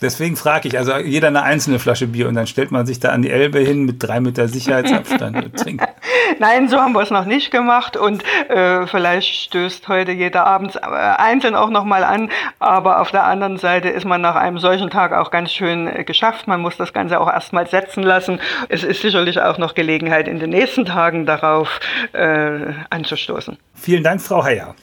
Deswegen 0.00 0.36
frage 0.36 0.68
ich, 0.68 0.78
also 0.78 0.96
jeder 0.96 1.28
eine 1.28 1.42
einzelne 1.42 1.78
Flasche 1.78 2.06
Bier 2.06 2.28
und 2.28 2.34
dann 2.34 2.46
stellt 2.46 2.70
man 2.70 2.86
sich 2.86 3.00
da 3.00 3.10
an 3.10 3.22
die 3.22 3.30
Elbe 3.30 3.60
hin 3.60 3.84
mit 3.84 4.02
drei 4.02 4.20
Meter 4.20 4.48
Sicherheitsabstand 4.48 5.44
und 5.44 5.56
trinkt. 5.56 5.84
Nein, 6.38 6.68
so 6.68 6.78
haben 6.78 6.92
wir 6.92 7.02
es 7.02 7.10
noch 7.10 7.24
nicht 7.24 7.50
gemacht 7.50 7.96
und 7.96 8.22
äh, 8.48 8.86
vielleicht 8.86 9.34
stößt 9.34 9.88
heute 9.88 10.12
jeder 10.12 10.46
abends 10.46 10.76
äh, 10.76 10.80
einzeln 10.80 11.54
auch 11.54 11.70
nochmal 11.70 12.04
an, 12.04 12.30
aber 12.58 13.00
auf 13.00 13.10
der 13.10 13.24
anderen 13.24 13.58
Seite 13.58 13.88
ist 13.88 14.04
man 14.04 14.20
nach 14.20 14.34
einem 14.34 14.58
solchen 14.58 14.90
Tag 14.90 15.12
auch 15.12 15.30
ganz 15.30 15.52
schön 15.52 15.86
äh, 15.86 16.04
geschafft. 16.04 16.48
Man 16.48 16.60
muss 16.60 16.76
das 16.76 16.92
Ganze 16.92 17.20
auch 17.20 17.28
erstmal 17.28 17.66
setzen 17.66 18.02
lassen. 18.02 18.40
Es 18.68 18.82
ist 18.82 19.02
sicherlich 19.02 19.40
auch 19.40 19.58
noch 19.58 19.74
Gelegenheit, 19.74 20.28
in 20.28 20.38
den 20.38 20.50
nächsten 20.50 20.84
Tagen 20.84 21.26
darauf 21.26 21.80
äh, 22.12 22.72
anzustoßen. 22.90 23.56
Vielen 23.74 24.02
Dank, 24.02 24.20
Frau 24.20 24.44
Heyer. 24.44 24.74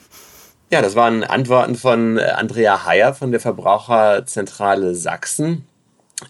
Ja, 0.72 0.80
das 0.80 0.96
waren 0.96 1.22
Antworten 1.22 1.74
von 1.74 2.16
äh, 2.16 2.22
Andrea 2.22 2.86
Heyer 2.86 3.12
von 3.12 3.30
der 3.30 3.40
Verbraucherzentrale 3.40 4.94
Sachsen. 4.94 5.66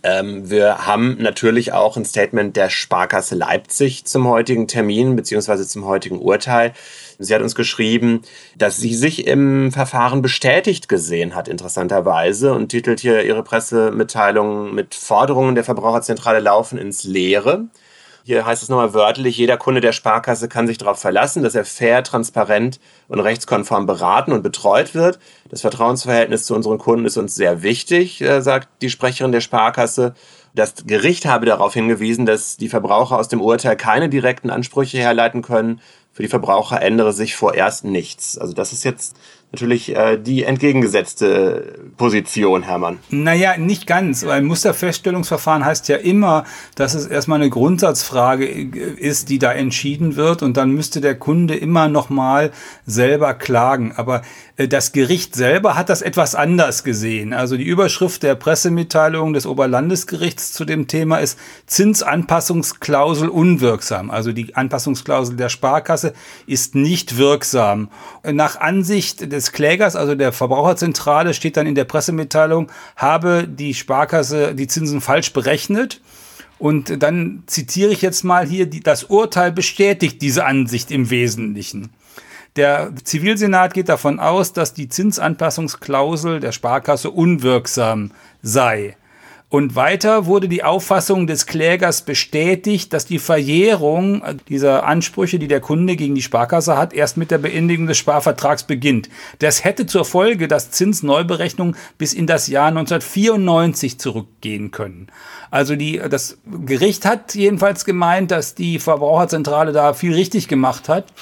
Ähm, 0.03 0.51
wir 0.51 0.85
haben 0.85 1.17
natürlich 1.21 1.73
auch 1.73 1.97
ein 1.97 2.05
Statement 2.05 2.57
der 2.57 2.69
Sparkasse 2.69 3.37
Leipzig 3.37 4.05
zum 4.05 4.27
heutigen 4.27 4.67
Termin 4.67 5.15
beziehungsweise 5.15 5.65
zum 5.69 5.85
heutigen 5.85 6.19
Urteil. 6.19 6.73
Sie 7.21 7.33
hat 7.33 7.41
uns 7.41 7.55
geschrieben, 7.55 8.23
dass 8.59 8.79
sie 8.79 8.97
sich 8.97 9.29
im 9.29 9.71
Verfahren 9.71 10.23
bestätigt 10.23 10.89
gesehen 10.89 11.37
hat, 11.37 11.47
interessanterweise, 11.47 12.53
und 12.53 12.71
titelt 12.71 12.99
hier 12.99 13.23
ihre 13.23 13.45
Pressemitteilung 13.45 14.75
mit 14.75 14.97
Forderungen 14.97 15.55
der 15.55 15.63
Verbraucherzentrale 15.63 16.41
laufen 16.41 16.79
ins 16.79 17.05
Leere. 17.05 17.69
Hier 18.25 18.47
heißt 18.47 18.63
es 18.63 18.69
nochmal 18.69 18.95
wörtlich, 18.95 19.37
jeder 19.37 19.57
Kunde 19.57 19.81
der 19.81 19.93
Sparkasse 19.93 20.49
kann 20.49 20.69
sich 20.69 20.79
darauf 20.79 20.99
verlassen, 20.99 21.43
dass 21.43 21.57
er 21.57 21.65
fair, 21.65 22.05
transparent 22.05 22.79
und 23.09 23.19
rechtskonform 23.19 23.87
beraten 23.87 24.33
und 24.33 24.43
betreut 24.43 24.95
wird. 24.95 25.19
Das 25.51 25.63
Vertrauensverhältnis 25.63 26.45
zu 26.45 26.55
unseren 26.55 26.79
Kunden 26.79 27.05
ist 27.05 27.17
uns 27.17 27.35
sehr 27.35 27.63
wichtig, 27.63 28.21
äh, 28.21 28.41
sagt 28.41 28.69
die 28.81 28.91
Sprecherin 28.91 29.33
der 29.33 29.41
Sparkasse. 29.41 30.15
Das 30.55 30.75
Gericht 30.87 31.27
habe 31.27 31.47
darauf 31.47 31.75
hingewiesen, 31.75 32.25
dass 32.25 32.57
die 32.57 32.69
Verbraucher 32.69 33.19
aus 33.19 33.29
dem 33.29 33.41
Urteil 33.41 33.77
keine 33.77 34.09
direkten 34.09 34.51
Ansprüche 34.51 34.99
herleiten 34.99 35.43
können. 35.43 35.81
Für 36.13 36.23
die 36.23 36.29
Verbraucher 36.29 36.81
ändere 36.81 37.13
sich 37.13 37.35
vorerst 37.35 37.85
nichts. 37.85 38.39
Also 38.39 38.53
das 38.53 38.73
ist 38.73 38.85
jetzt 38.85 39.17
natürlich 39.53 39.95
äh, 39.95 40.17
die 40.17 40.45
entgegengesetzte 40.45 41.79
Position, 41.99 42.63
Hermann. 42.63 42.99
Naja, 43.11 43.59
nicht 43.59 43.87
ganz, 43.87 44.25
weil 44.25 44.43
Musterfeststellungsverfahren 44.43 45.65
heißt 45.65 45.89
ja 45.89 45.97
immer, 45.97 46.45
dass 46.75 46.95
es 46.95 47.07
erstmal 47.07 47.41
eine 47.41 47.51
Grundsatzfrage 47.51 48.47
ist, 48.47 49.29
die 49.29 49.39
da 49.39 49.53
entschieden 49.53 50.17
wird 50.17 50.43
und 50.43 50.57
dann 50.57 50.71
müsste 50.71 51.03
der 51.03 51.17
Kunde 51.17 51.55
immer 51.55 51.89
nochmal 51.89 52.51
selber 52.87 53.35
klagen. 53.35 53.93
Aber 53.95 54.23
äh, 54.57 54.69
das 54.69 54.93
Gericht 54.93 55.35
selber 55.35 55.77
hat 55.77 55.91
das 55.91 56.01
etwas 56.01 56.35
anders 56.35 56.83
gesehen. 56.83 57.35
Also 57.35 57.57
die 57.57 57.65
Überschrift 57.65 58.23
der 58.23 58.35
Pressemitteilung 58.35 59.35
des 59.35 59.47
Oberlandesgerichts 59.47 60.53
zu 60.53 60.65
dem 60.65 60.89
Thema 60.89 61.19
ist 61.19 61.39
Zinsanpassungsklausel 61.67 63.29
unwirksam. 63.29 64.11
Also 64.11 64.33
die 64.33 64.55
Anpassungsklausel 64.55 65.37
der 65.37 65.51
Sparkasse 65.51 66.15
ist 66.47 66.75
nicht 66.75 67.19
wirksam. 67.19 67.91
Nach 68.25 68.59
Ansicht 68.59 69.31
des 69.33 69.42
des 69.43 69.53
Klägers, 69.53 69.97
also 69.97 70.15
der 70.15 70.33
Verbraucherzentrale, 70.33 71.35
steht 71.35 71.57
dann 71.57 71.67
in 71.67 71.75
der 71.75 71.85
Pressemitteilung, 71.85 72.71
habe 72.97 73.47
die 73.49 73.75
Sparkasse 73.75 74.55
die 74.55 74.67
Zinsen 74.67 75.01
falsch 75.01 75.33
berechnet. 75.33 76.01
Und 76.59 77.03
dann 77.03 77.43
zitiere 77.47 77.91
ich 77.91 78.03
jetzt 78.03 78.23
mal 78.23 78.47
hier, 78.47 78.71
das 78.71 79.05
Urteil 79.05 79.51
bestätigt 79.51 80.23
diese 80.23 80.45
Ansicht 80.45 80.93
im 80.93 81.11
Wesentlichen. 81.11 81.91
Der 82.55 82.93
Zivilsenat 83.03 83.75
geht 83.75 83.89
davon 83.89 84.21
aus, 84.21 84.53
dass 84.53 84.75
die 84.75 84.89
Zinsanpassungsklausel 84.89 86.39
der 86.39 86.53
Sparkasse 86.53 87.11
unwirksam 87.11 88.13
sei. 88.43 88.97
Und 89.53 89.77
weiter 89.77 90.25
wurde 90.25 90.49
die 90.49 90.65
Auffassung 90.65 91.27
des 91.27 91.45
Klägers 91.45 92.07
bestätigt, 92.07 92.91
dass 92.95 93.05
die 93.05 93.19
Verjährung 93.19 94.23
dieser 94.49 94.87
Ansprüche, 94.87 95.39
die 95.39 95.47
der 95.47 95.61
Kunde 95.61 95.95
gegen 95.95 96.15
die 96.15 96.23
Sparkasse 96.23 96.79
hat, 96.79 96.95
erst 96.95 97.19
mit 97.19 97.31
der 97.31 97.37
Beendigung 97.37 97.87
des 97.87 97.99
Sparvertrags 97.99 98.63
beginnt. 98.63 99.11
Das 99.41 99.63
hätte 99.63 99.85
zur 99.85 100.07
Folge, 100.07 100.49
dass 100.49 100.71
Zinsneuberechnungen 100.71 101.77
bis 101.99 102.15
in 102.15 102.27
das 102.27 102.47
Jahr 102.47 102.69
1994 102.69 103.99
zurückgehen 103.99 104.71
können. 104.71 105.09
Also 105.51 105.77
die, 105.77 105.99
das 105.99 106.39
Gericht 106.65 107.05
hat 107.05 107.35
jedenfalls 107.35 107.85
gemeint, 107.85 108.31
dass 108.31 108.55
die 108.55 108.79
Verbraucherzentrale 108.79 109.73
da 109.73 109.93
viel 109.93 110.15
richtig 110.15 110.49
gemacht 110.49 110.89
hat. 110.89 111.13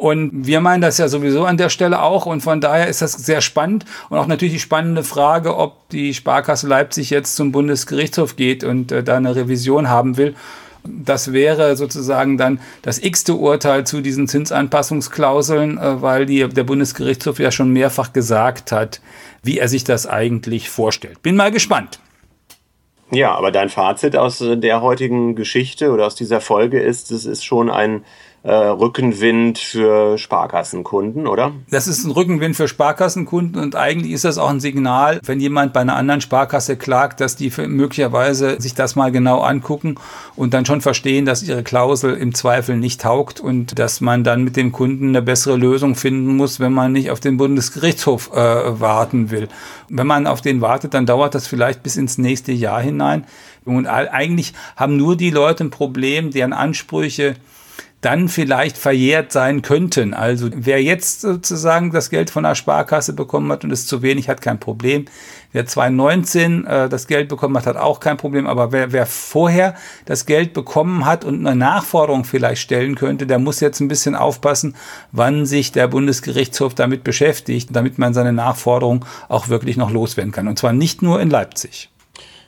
Und 0.00 0.46
wir 0.46 0.62
meinen 0.62 0.80
das 0.80 0.96
ja 0.96 1.08
sowieso 1.08 1.44
an 1.44 1.58
der 1.58 1.68
Stelle 1.68 2.00
auch. 2.00 2.24
Und 2.24 2.40
von 2.40 2.62
daher 2.62 2.88
ist 2.88 3.02
das 3.02 3.12
sehr 3.12 3.42
spannend. 3.42 3.84
Und 4.08 4.16
auch 4.16 4.26
natürlich 4.26 4.54
die 4.54 4.60
spannende 4.60 5.04
Frage, 5.04 5.58
ob 5.58 5.90
die 5.90 6.14
Sparkasse 6.14 6.66
Leipzig 6.66 7.10
jetzt 7.10 7.36
zum 7.36 7.52
Bundesgerichtshof 7.52 8.34
geht 8.34 8.64
und 8.64 8.92
äh, 8.92 9.02
da 9.02 9.18
eine 9.18 9.36
Revision 9.36 9.90
haben 9.90 10.16
will. 10.16 10.34
Das 10.84 11.34
wäre 11.34 11.76
sozusagen 11.76 12.38
dann 12.38 12.60
das 12.80 12.98
x-te 12.98 13.34
Urteil 13.34 13.86
zu 13.86 14.00
diesen 14.00 14.26
Zinsanpassungsklauseln, 14.26 15.76
äh, 15.76 16.00
weil 16.00 16.24
die, 16.24 16.48
der 16.48 16.64
Bundesgerichtshof 16.64 17.38
ja 17.38 17.50
schon 17.50 17.70
mehrfach 17.70 18.14
gesagt 18.14 18.72
hat, 18.72 19.02
wie 19.42 19.58
er 19.58 19.68
sich 19.68 19.84
das 19.84 20.06
eigentlich 20.06 20.70
vorstellt. 20.70 21.20
Bin 21.20 21.36
mal 21.36 21.50
gespannt. 21.50 22.00
Ja, 23.10 23.34
aber 23.34 23.50
dein 23.50 23.68
Fazit 23.68 24.16
aus 24.16 24.38
der 24.42 24.80
heutigen 24.80 25.34
Geschichte 25.34 25.90
oder 25.90 26.06
aus 26.06 26.14
dieser 26.14 26.40
Folge 26.40 26.80
ist, 26.80 27.10
es 27.10 27.26
ist 27.26 27.44
schon 27.44 27.68
ein 27.68 28.02
äh, 28.42 28.52
Rückenwind 28.52 29.58
für 29.58 30.16
Sparkassenkunden, 30.16 31.26
oder? 31.26 31.52
Das 31.70 31.86
ist 31.86 32.04
ein 32.04 32.10
Rückenwind 32.10 32.56
für 32.56 32.68
Sparkassenkunden 32.68 33.60
und 33.60 33.76
eigentlich 33.76 34.12
ist 34.12 34.24
das 34.24 34.38
auch 34.38 34.48
ein 34.48 34.60
Signal, 34.60 35.20
wenn 35.24 35.40
jemand 35.40 35.74
bei 35.74 35.80
einer 35.80 35.96
anderen 35.96 36.22
Sparkasse 36.22 36.76
klagt, 36.76 37.20
dass 37.20 37.36
die 37.36 37.52
möglicherweise 37.66 38.58
sich 38.60 38.74
das 38.74 38.96
mal 38.96 39.12
genau 39.12 39.40
angucken 39.40 39.96
und 40.36 40.54
dann 40.54 40.64
schon 40.64 40.80
verstehen, 40.80 41.26
dass 41.26 41.42
ihre 41.42 41.62
Klausel 41.62 42.14
im 42.14 42.34
Zweifel 42.34 42.78
nicht 42.78 43.02
taugt 43.02 43.40
und 43.40 43.78
dass 43.78 44.00
man 44.00 44.24
dann 44.24 44.42
mit 44.42 44.56
dem 44.56 44.72
Kunden 44.72 45.08
eine 45.08 45.20
bessere 45.20 45.56
Lösung 45.56 45.94
finden 45.94 46.36
muss, 46.36 46.60
wenn 46.60 46.72
man 46.72 46.92
nicht 46.92 47.10
auf 47.10 47.20
den 47.20 47.36
Bundesgerichtshof 47.36 48.30
äh, 48.32 48.80
warten 48.80 49.30
will. 49.30 49.48
Wenn 49.90 50.06
man 50.06 50.26
auf 50.26 50.40
den 50.40 50.62
wartet, 50.62 50.94
dann 50.94 51.04
dauert 51.04 51.34
das 51.34 51.46
vielleicht 51.46 51.82
bis 51.82 51.96
ins 51.96 52.16
nächste 52.16 52.52
Jahr 52.52 52.80
hinein. 52.80 53.26
Und 53.66 53.86
eigentlich 53.86 54.54
haben 54.76 54.96
nur 54.96 55.16
die 55.16 55.30
Leute 55.30 55.64
ein 55.64 55.70
Problem, 55.70 56.30
deren 56.30 56.54
Ansprüche 56.54 57.36
dann 58.00 58.28
vielleicht 58.28 58.78
verjährt 58.78 59.30
sein 59.30 59.60
könnten. 59.60 60.14
Also 60.14 60.48
wer 60.54 60.82
jetzt 60.82 61.20
sozusagen 61.20 61.90
das 61.90 62.08
Geld 62.08 62.30
von 62.30 62.44
der 62.44 62.54
Sparkasse 62.54 63.12
bekommen 63.12 63.52
hat 63.52 63.62
und 63.62 63.70
es 63.70 63.86
zu 63.86 64.00
wenig 64.00 64.28
hat, 64.28 64.40
kein 64.40 64.58
Problem. 64.58 65.04
Wer 65.52 65.66
2019 65.66 66.64
äh, 66.64 66.88
das 66.88 67.06
Geld 67.06 67.28
bekommen 67.28 67.56
hat, 67.56 67.66
hat 67.66 67.76
auch 67.76 68.00
kein 68.00 68.16
Problem. 68.16 68.46
Aber 68.46 68.72
wer, 68.72 68.92
wer 68.92 69.04
vorher 69.04 69.74
das 70.06 70.24
Geld 70.24 70.54
bekommen 70.54 71.04
hat 71.04 71.24
und 71.24 71.46
eine 71.46 71.56
Nachforderung 71.56 72.24
vielleicht 72.24 72.62
stellen 72.62 72.94
könnte, 72.94 73.26
der 73.26 73.38
muss 73.38 73.60
jetzt 73.60 73.80
ein 73.80 73.88
bisschen 73.88 74.14
aufpassen, 74.14 74.76
wann 75.12 75.44
sich 75.44 75.72
der 75.72 75.88
Bundesgerichtshof 75.88 76.74
damit 76.74 77.04
beschäftigt, 77.04 77.68
damit 77.72 77.98
man 77.98 78.14
seine 78.14 78.32
Nachforderung 78.32 79.04
auch 79.28 79.48
wirklich 79.48 79.76
noch 79.76 79.90
loswerden 79.90 80.32
kann. 80.32 80.48
Und 80.48 80.58
zwar 80.58 80.72
nicht 80.72 81.02
nur 81.02 81.20
in 81.20 81.28
Leipzig. 81.28 81.90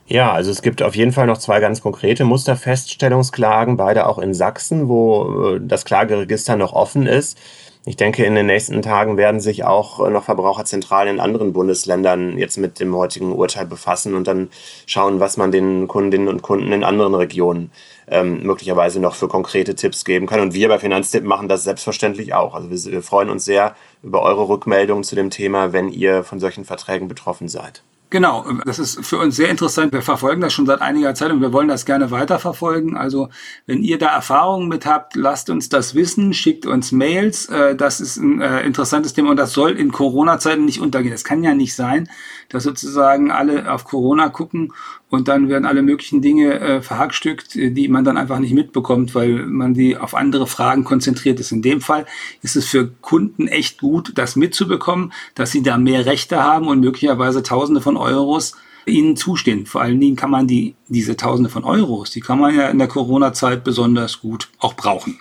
Ja, 0.06 0.32
also 0.32 0.50
es 0.50 0.62
gibt 0.62 0.82
auf 0.82 0.96
jeden 0.96 1.12
Fall 1.12 1.26
noch 1.26 1.38
zwei 1.38 1.60
ganz 1.60 1.80
konkrete 1.80 2.24
Musterfeststellungsklagen, 2.24 3.76
beide 3.76 4.06
auch 4.06 4.18
in 4.18 4.34
Sachsen, 4.34 4.88
wo 4.88 5.54
äh, 5.54 5.60
das 5.62 5.84
Klageregister 5.84 6.56
noch 6.56 6.72
offen 6.72 7.06
ist. 7.06 7.38
Ich 7.84 7.96
denke, 7.96 8.24
in 8.24 8.36
den 8.36 8.46
nächsten 8.46 8.80
Tagen 8.80 9.16
werden 9.16 9.40
sich 9.40 9.64
auch 9.64 10.08
noch 10.08 10.22
Verbraucherzentralen 10.22 11.16
in 11.16 11.20
anderen 11.20 11.52
Bundesländern 11.52 12.38
jetzt 12.38 12.56
mit 12.56 12.78
dem 12.78 12.94
heutigen 12.94 13.32
Urteil 13.32 13.66
befassen 13.66 14.14
und 14.14 14.28
dann 14.28 14.50
schauen, 14.86 15.18
was 15.18 15.36
man 15.36 15.50
den 15.50 15.88
Kundinnen 15.88 16.28
und 16.28 16.42
Kunden 16.42 16.70
in 16.72 16.84
anderen 16.84 17.14
Regionen 17.16 17.72
ähm, 18.06 18.44
möglicherweise 18.44 19.00
noch 19.00 19.16
für 19.16 19.26
konkrete 19.26 19.74
Tipps 19.74 20.04
geben 20.04 20.26
kann. 20.28 20.38
Und 20.38 20.54
wir 20.54 20.68
bei 20.68 20.78
Finanztipp 20.78 21.24
machen 21.24 21.48
das 21.48 21.64
selbstverständlich 21.64 22.34
auch. 22.34 22.54
Also 22.54 22.70
wir, 22.70 22.92
wir 22.92 23.02
freuen 23.02 23.30
uns 23.30 23.44
sehr 23.44 23.74
über 24.04 24.22
eure 24.22 24.48
Rückmeldungen 24.48 25.02
zu 25.02 25.16
dem 25.16 25.30
Thema, 25.30 25.72
wenn 25.72 25.88
ihr 25.88 26.22
von 26.22 26.38
solchen 26.38 26.64
Verträgen 26.64 27.08
betroffen 27.08 27.48
seid. 27.48 27.82
Genau, 28.12 28.44
das 28.66 28.79
ist 28.79 29.07
für 29.07 29.16
uns 29.16 29.37
sehr 29.37 29.48
interessant. 29.48 29.90
Wir 29.94 30.03
verfolgen 30.03 30.42
das 30.42 30.53
schon 30.53 30.66
seit 30.66 30.83
einiger 30.83 31.14
Zeit 31.14 31.31
und 31.31 31.40
wir 31.40 31.51
wollen 31.55 31.68
das 31.68 31.87
gerne 31.87 32.11
weiterverfolgen. 32.11 32.94
Also 32.94 33.31
wenn 33.64 33.83
ihr 33.83 33.96
da 33.96 34.09
Erfahrungen 34.09 34.68
mit 34.68 34.85
habt, 34.85 35.16
lasst 35.16 35.48
uns 35.48 35.70
das 35.70 35.94
wissen, 35.94 36.35
schickt 36.35 36.66
uns 36.66 36.92
Mails. 36.92 37.46
Äh, 37.46 37.75
das 37.75 38.03
ist 38.03 38.18
ein 38.18 38.42
äh, 38.42 38.66
interessantes 38.66 39.14
Thema 39.14 39.31
und 39.31 39.38
das 39.38 39.55
soll 39.55 39.79
in 39.79 39.92
Corona-Zeiten 39.92 40.66
nicht 40.66 40.83
untergehen. 40.83 41.14
Es 41.14 41.25
kann 41.25 41.42
ja 41.42 41.55
nicht 41.55 41.75
sein, 41.75 42.07
dass 42.48 42.64
sozusagen 42.64 43.31
alle 43.31 43.70
auf 43.72 43.85
Corona 43.85 44.28
gucken 44.28 44.72
und 45.09 45.28
dann 45.28 45.48
werden 45.48 45.66
alle 45.66 45.83
möglichen 45.83 46.22
Dinge 46.22 46.61
äh, 46.61 46.83
verhackstückt, 46.83 47.57
äh, 47.57 47.70
die 47.70 47.88
man 47.88 48.05
dann 48.05 48.16
einfach 48.16 48.38
nicht 48.38 48.55
mitbekommt, 48.55 49.14
weil 49.14 49.46
man 49.46 49.74
die 49.74 49.96
auf 49.96 50.14
andere 50.14 50.46
Fragen 50.46 50.85
konzentriert 50.85 51.40
ist. 51.40 51.52
In 51.52 51.62
dem 51.62 51.81
Fall 51.81 52.07
ist 52.42 52.57
es 52.57 52.66
für 52.66 52.88
Kunden 53.00 53.48
echt 53.48 53.81
gut, 53.81 54.12
das 54.16 54.37
mitzubekommen, 54.37 55.12
dass 55.35 55.50
sie 55.50 55.62
da 55.62 55.78
mehr 55.78 56.07
Rechte 56.07 56.42
haben 56.42 56.68
und 56.68 56.81
möglicherweise 56.81 57.42
Tausende 57.42 57.81
von 57.81 57.96
Euros 57.96 58.55
ihnen 58.87 59.16
zustehen. 59.16 59.66
Vor 59.66 59.81
allen 59.81 60.00
Dingen 60.00 60.16
kann 60.16 60.31
man 60.31 60.46
die, 60.46 60.74
diese 60.88 61.16
Tausende 61.16 61.50
von 61.50 61.64
Euros, 61.64 62.11
die 62.11 62.20
kann 62.20 62.38
man 62.38 62.55
ja 62.55 62.68
in 62.68 62.78
der 62.78 62.88
Corona-Zeit 62.88 63.64
besonders 63.64 64.20
gut 64.20 64.48
auch 64.59 64.74
brauchen. 64.74 65.20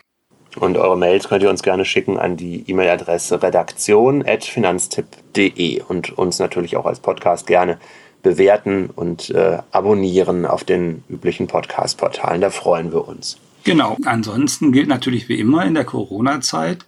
Und 0.58 0.78
eure 0.78 0.98
Mails 0.98 1.30
könnt 1.30 1.44
ihr 1.44 1.50
uns 1.50 1.64
gerne 1.64 1.86
schicken 1.86 2.20
an 2.20 2.36
die 2.36 2.66
E-Mail-Adresse 2.68 3.42
redaktion.finanztipp.de 3.42 5.84
und 5.88 6.18
uns 6.18 6.40
natürlich 6.40 6.76
auch 6.76 6.86
als 6.86 7.00
Podcast 7.00 7.48
gerne 7.48 7.78
bewerten 8.22 8.90
und 8.94 9.30
äh, 9.30 9.60
abonnieren 9.72 10.46
auf 10.46 10.64
den 10.64 11.04
üblichen 11.10 11.48
Podcast-Portalen. 11.48 12.42
Da 12.42 12.50
freuen 12.50 12.92
wir 12.92 13.08
uns. 13.08 13.38
Genau. 13.64 13.98
Ansonsten 14.06 14.72
gilt 14.72 14.88
natürlich 14.88 15.30
wie 15.30 15.40
immer 15.40 15.66
in 15.66 15.74
der 15.74 15.86
Corona-Zeit 15.86 16.86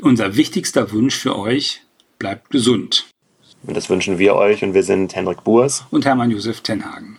unser 0.00 0.36
wichtigster 0.36 0.92
Wunsch 0.92 1.16
für 1.16 1.38
euch, 1.38 1.82
bleibt 2.18 2.50
gesund. 2.50 3.06
Und 3.66 3.76
das 3.76 3.88
wünschen 3.88 4.18
wir 4.18 4.34
euch 4.34 4.62
und 4.62 4.74
wir 4.74 4.82
sind 4.82 5.14
Henrik 5.14 5.44
Burs 5.44 5.86
und 5.90 6.04
Hermann 6.04 6.30
Josef 6.30 6.60
Tenhagen. 6.60 7.18